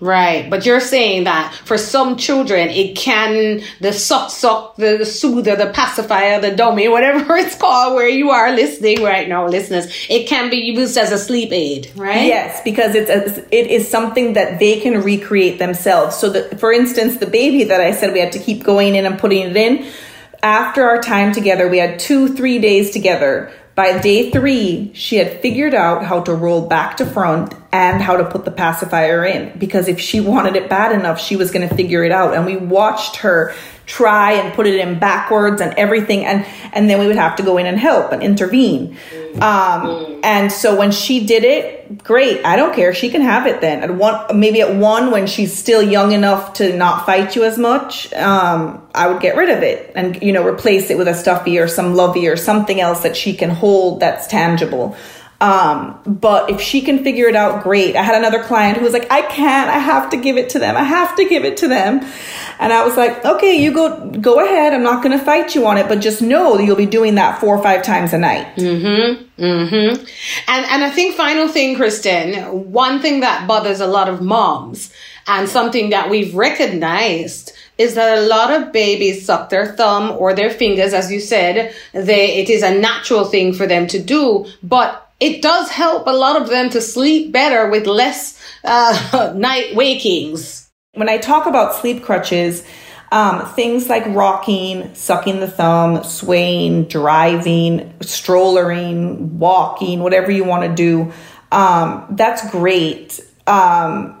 [0.00, 5.04] Right, but you're saying that for some children, it can the suck suck, the, the
[5.04, 9.86] soother, the pacifier, the dummy, whatever it's called, where you are listening right now, listeners,
[10.08, 12.26] it can be used as a sleep aid, right?
[12.26, 16.16] Yes, because it's a, it is something that they can recreate themselves.
[16.16, 19.04] So that, for instance, the baby that I said we had to keep going in
[19.04, 19.90] and putting it in.
[20.40, 25.40] After our time together, we had two, three days together by day three, she had
[25.40, 29.56] figured out how to roll back to front and how to put the pacifier in
[29.56, 32.34] because if she wanted it bad enough, she was going to figure it out.
[32.34, 33.54] And we watched her
[33.88, 37.42] try and put it in backwards and everything and and then we would have to
[37.42, 38.96] go in and help and intervene.
[39.40, 42.44] Um, and so when she did it great.
[42.44, 42.92] I don't care.
[42.92, 43.82] She can have it then.
[43.82, 47.58] At one maybe at one when she's still young enough to not fight you as
[47.58, 51.14] much um, i would get rid of it and you know replace it with a
[51.14, 54.96] stuffy or some lovey or something else that she can hold that's tangible
[55.40, 57.94] um, but if she can figure it out, great.
[57.94, 60.58] I had another client who was like, I can't, I have to give it to
[60.58, 60.76] them.
[60.76, 62.04] I have to give it to them.
[62.58, 64.74] And I was like, okay, you go, go ahead.
[64.74, 67.14] I'm not going to fight you on it, but just know that you'll be doing
[67.16, 68.56] that four or five times a night.
[68.56, 69.42] Mm-hmm.
[69.42, 70.04] Mm-hmm.
[70.48, 74.92] And, and I think final thing, Kristin, one thing that bothers a lot of moms
[75.28, 80.34] and something that we've recognized is that a lot of babies suck their thumb or
[80.34, 81.72] their fingers, as you said.
[81.92, 86.12] They, it is a natural thing for them to do, but it does help a
[86.12, 90.70] lot of them to sleep better with less uh, night wakings.
[90.94, 92.64] When I talk about sleep crutches,
[93.10, 100.74] um, things like rocking, sucking the thumb, swaying, driving, strollering, walking, whatever you want to
[100.74, 101.12] do,
[101.50, 103.20] um, that's great.
[103.46, 104.14] Um,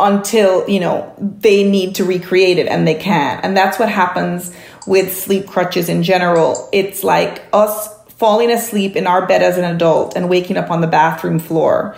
[0.00, 4.52] until you know they need to recreate it and they can't, and that's what happens
[4.86, 7.93] with sleep crutches in general it's like us
[8.24, 11.94] falling asleep in our bed as an adult and waking up on the bathroom floor.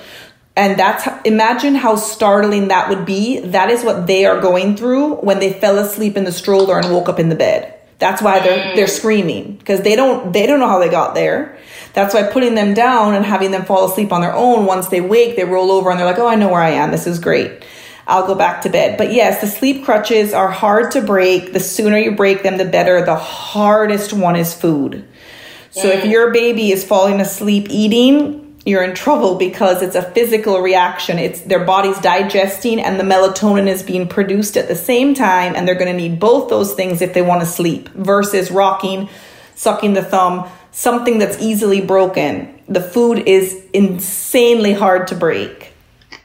[0.56, 3.38] And that's imagine how startling that would be.
[3.38, 6.92] That is what they are going through when they fell asleep in the stroller and
[6.92, 7.78] woke up in the bed.
[8.00, 8.74] That's why they're mm.
[8.74, 11.56] they're screaming because they don't they don't know how they got there.
[11.92, 15.00] That's why putting them down and having them fall asleep on their own once they
[15.00, 16.90] wake, they roll over and they're like, "Oh, I know where I am.
[16.90, 17.64] This is great."
[18.08, 18.98] I'll go back to bed.
[18.98, 21.52] But yes, the sleep crutches are hard to break.
[21.52, 23.04] The sooner you break them, the better.
[23.04, 25.06] The hardest one is food.
[25.76, 30.60] So if your baby is falling asleep eating, you're in trouble because it's a physical
[30.60, 31.18] reaction.
[31.18, 35.68] It's their body's digesting and the melatonin is being produced at the same time and
[35.68, 39.10] they're going to need both those things if they want to sleep versus rocking,
[39.54, 42.58] sucking the thumb, something that's easily broken.
[42.68, 45.74] The food is insanely hard to break.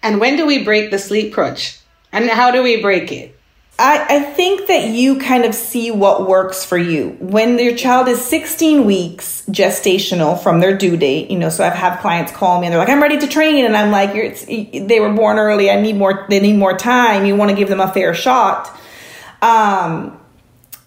[0.02, 1.78] And when do we break the sleep crutch?
[2.14, 3.38] And how do we break it?
[3.82, 7.18] I, I think that you kind of see what works for you.
[7.20, 11.74] When your child is 16 weeks gestational from their due date, you know, so I've
[11.74, 13.66] had clients call me and they're like, I'm ready to train.
[13.66, 14.14] And I'm like,
[14.46, 15.72] they were born early.
[15.72, 17.26] I need more, they need more time.
[17.26, 18.72] You want to give them a fair shot.
[19.42, 20.20] Um,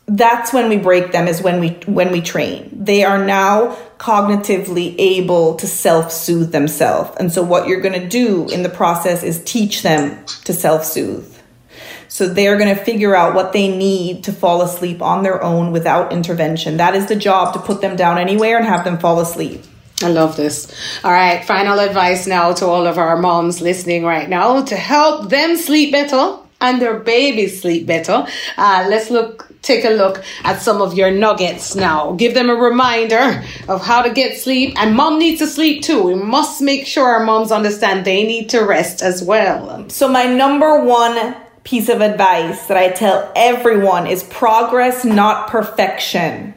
[0.06, 4.94] that's when we break them is when we when we train they are now cognitively
[4.98, 9.42] able to self-soothe themselves and so what you're going to do in the process is
[9.44, 11.33] teach them to self-soothe
[12.14, 15.72] so they're going to figure out what they need to fall asleep on their own
[15.72, 16.76] without intervention.
[16.76, 19.64] That is the job to put them down anywhere and have them fall asleep.
[20.00, 20.72] I love this.
[21.02, 25.28] All right, final advice now to all of our moms listening right now to help
[25.28, 28.24] them sleep better and their babies sleep better.
[28.56, 32.12] Uh, let's look, take a look at some of your nuggets now.
[32.12, 36.04] Give them a reminder of how to get sleep, and mom needs to sleep too.
[36.04, 39.88] We must make sure our moms understand they need to rest as well.
[39.88, 41.34] So my number one
[41.64, 46.54] piece of advice that I tell everyone is progress, not perfection.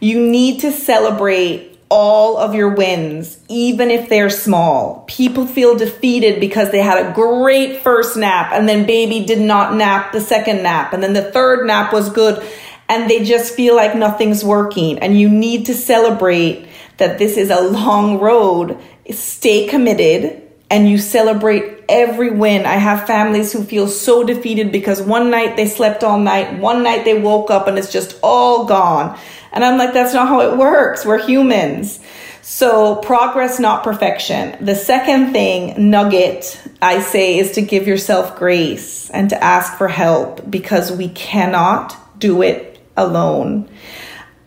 [0.00, 5.04] You need to celebrate all of your wins, even if they're small.
[5.06, 9.76] People feel defeated because they had a great first nap and then baby did not
[9.76, 12.44] nap the second nap and then the third nap was good
[12.88, 14.98] and they just feel like nothing's working.
[14.98, 16.66] And you need to celebrate
[16.96, 18.78] that this is a long road.
[19.10, 22.66] Stay committed and you celebrate every win.
[22.66, 26.82] I have families who feel so defeated because one night they slept all night, one
[26.82, 29.18] night they woke up and it's just all gone.
[29.52, 31.04] And I'm like, that's not how it works.
[31.04, 32.00] We're humans.
[32.42, 34.62] So, progress, not perfection.
[34.62, 39.88] The second thing, nugget, I say, is to give yourself grace and to ask for
[39.88, 43.68] help because we cannot do it alone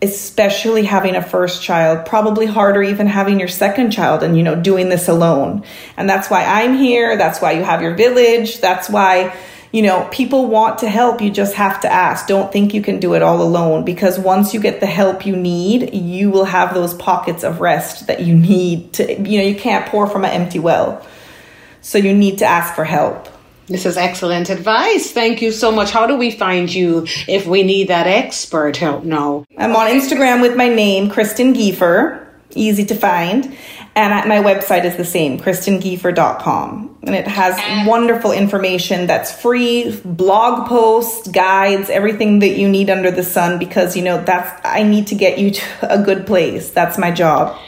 [0.00, 4.54] especially having a first child probably harder even having your second child and you know
[4.54, 5.64] doing this alone.
[5.96, 7.16] And that's why i'm here.
[7.16, 8.60] That's why you have your village.
[8.60, 9.36] That's why
[9.72, 11.20] you know people want to help.
[11.20, 12.28] You just have to ask.
[12.28, 15.34] Don't think you can do it all alone because once you get the help you
[15.34, 19.56] need you will have those pockets of rest that you need to you know you
[19.56, 21.04] can't pour from an empty well.
[21.80, 23.28] So you need to ask for help
[23.68, 25.10] this is excellent advice.
[25.12, 25.90] Thank you so much.
[25.90, 29.44] How do we find you if we need that expert help No.
[29.56, 32.26] I'm on Instagram with my name, Kristin Giefer.
[32.54, 33.56] Easy to find.
[33.94, 36.98] And my website is the same, kristingiefer.com.
[37.02, 43.10] And it has wonderful information that's free, blog posts, guides, everything that you need under
[43.10, 46.70] the sun because, you know, that's, I need to get you to a good place.
[46.70, 47.58] That's my job.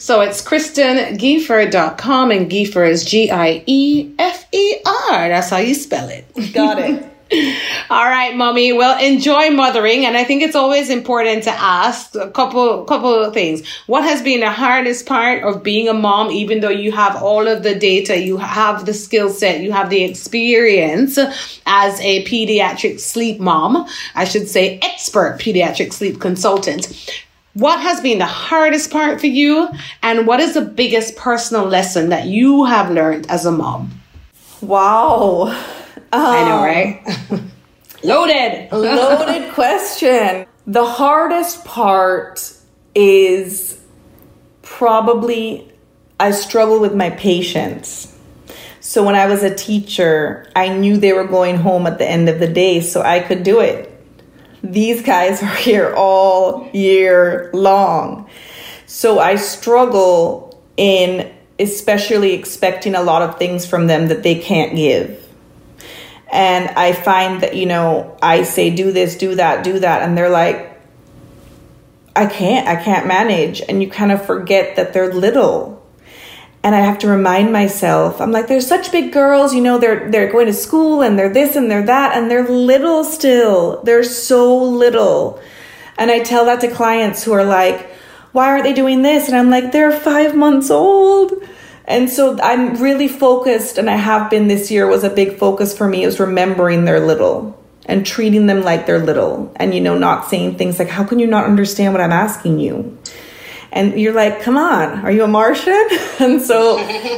[0.00, 5.28] So it's KristinGiefer.com and Giefer is G I E F E R.
[5.28, 6.24] That's how you spell it.
[6.54, 7.06] Got it.
[7.90, 8.72] All right, mommy.
[8.72, 13.34] Well, enjoy mothering, and I think it's always important to ask a couple couple of
[13.34, 13.62] things.
[13.88, 16.30] What has been the hardest part of being a mom?
[16.30, 19.90] Even though you have all of the data, you have the skill set, you have
[19.90, 21.18] the experience
[21.66, 23.86] as a pediatric sleep mom.
[24.14, 26.88] I should say expert pediatric sleep consultant.
[27.54, 29.68] What has been the hardest part for you?
[30.02, 33.90] And what is the biggest personal lesson that you have learned as a mom?
[34.60, 35.48] Wow.
[36.12, 37.42] Um, I know, right?
[38.04, 38.70] loaded.
[38.72, 40.46] loaded question.
[40.66, 42.52] The hardest part
[42.94, 43.80] is
[44.62, 45.72] probably
[46.20, 48.16] I struggle with my patience.
[48.78, 52.28] So when I was a teacher, I knew they were going home at the end
[52.28, 53.89] of the day, so I could do it
[54.62, 58.28] these guys are here all year long.
[58.86, 64.74] So I struggle in especially expecting a lot of things from them that they can't
[64.74, 65.16] give.
[66.32, 70.02] And I find that, you know, I say, do this, do that, do that.
[70.02, 70.80] And they're like,
[72.16, 73.60] I can't, I can't manage.
[73.60, 75.79] And you kind of forget that they're little
[76.62, 80.10] and I have to remind myself, I'm like, they're such big girls, you know, they're
[80.10, 83.82] they're going to school and they're this and they're that, and they're little still.
[83.82, 85.40] They're so little.
[85.96, 87.90] And I tell that to clients who are like,
[88.32, 89.28] why aren't they doing this?
[89.28, 91.32] And I'm like, they're five months old.
[91.86, 95.76] And so I'm really focused, and I have been this year was a big focus
[95.76, 99.98] for me is remembering they're little and treating them like they're little and you know
[99.98, 102.96] not saying things like how can you not understand what i'm asking you
[103.72, 105.88] and you're like come on are you a martian?
[106.20, 106.76] And so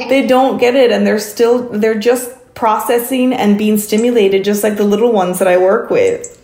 [0.09, 4.76] they don't get it and they're still they're just processing and being stimulated just like
[4.76, 6.38] the little ones that i work with.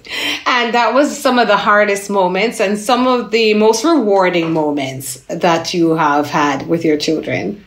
[0.46, 5.20] And that was some of the hardest moments and some of the most rewarding moments
[5.28, 7.64] that you have had with your children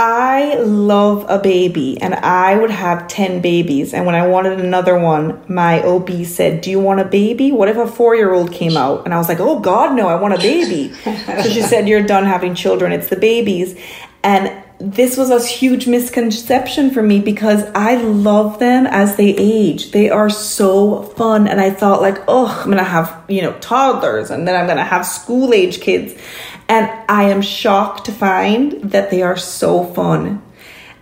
[0.00, 3.92] I love a baby and I would have 10 babies.
[3.92, 7.50] And when I wanted another one, my OB said, Do you want a baby?
[7.50, 9.04] What if a four year old came out?
[9.04, 10.94] And I was like, Oh, God, no, I want a baby.
[11.02, 13.76] so she said, You're done having children, it's the babies.
[14.22, 19.90] And this was a huge misconception for me because I love them as they age.
[19.90, 21.48] They are so fun.
[21.48, 24.66] And I thought, like, oh, I'm going to have, you know, toddlers and then I'm
[24.66, 26.14] going to have school age kids.
[26.68, 30.42] And I am shocked to find that they are so fun.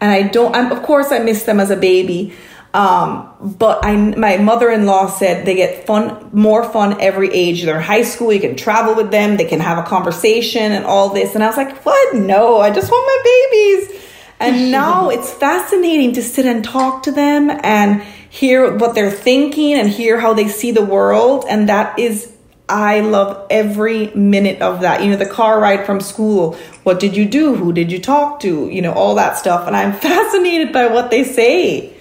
[0.00, 2.34] And I don't, I'm, of course, I miss them as a baby.
[2.74, 7.64] Um, but I, my mother-in-law said they get fun, more fun every age.
[7.64, 8.32] They're high school.
[8.32, 9.38] You can travel with them.
[9.38, 11.34] They can have a conversation and all this.
[11.34, 12.14] And I was like, what?
[12.14, 14.02] No, I just want my babies.
[14.38, 19.72] And now it's fascinating to sit and talk to them and hear what they're thinking
[19.72, 21.46] and hear how they see the world.
[21.48, 22.35] And that is
[22.68, 25.02] I love every minute of that.
[25.02, 26.54] You know, the car ride from school.
[26.82, 27.54] What did you do?
[27.54, 28.68] Who did you talk to?
[28.68, 29.66] You know, all that stuff.
[29.66, 31.92] And I'm fascinated by what they say.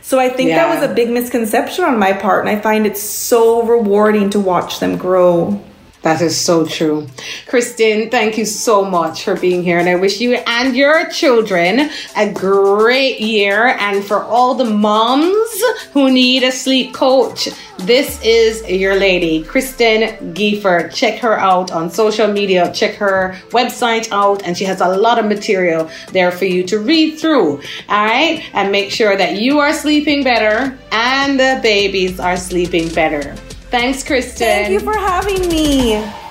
[0.00, 0.66] So I think yeah.
[0.66, 2.46] that was a big misconception on my part.
[2.46, 5.62] And I find it so rewarding to watch them grow.
[6.02, 7.08] That is so true.
[7.46, 9.78] Kristin, thank you so much for being here.
[9.78, 13.76] And I wish you and your children a great year.
[13.80, 20.34] And for all the moms who need a sleep coach, this is your lady, Kristin
[20.34, 20.92] Giefer.
[20.94, 22.72] Check her out on social media.
[22.72, 24.44] Check her website out.
[24.44, 27.60] And she has a lot of material there for you to read through.
[27.88, 28.44] All right.
[28.52, 33.36] And make sure that you are sleeping better and the babies are sleeping better.
[33.70, 34.38] Thanks, Kristin.
[34.38, 36.27] Thank you for having me.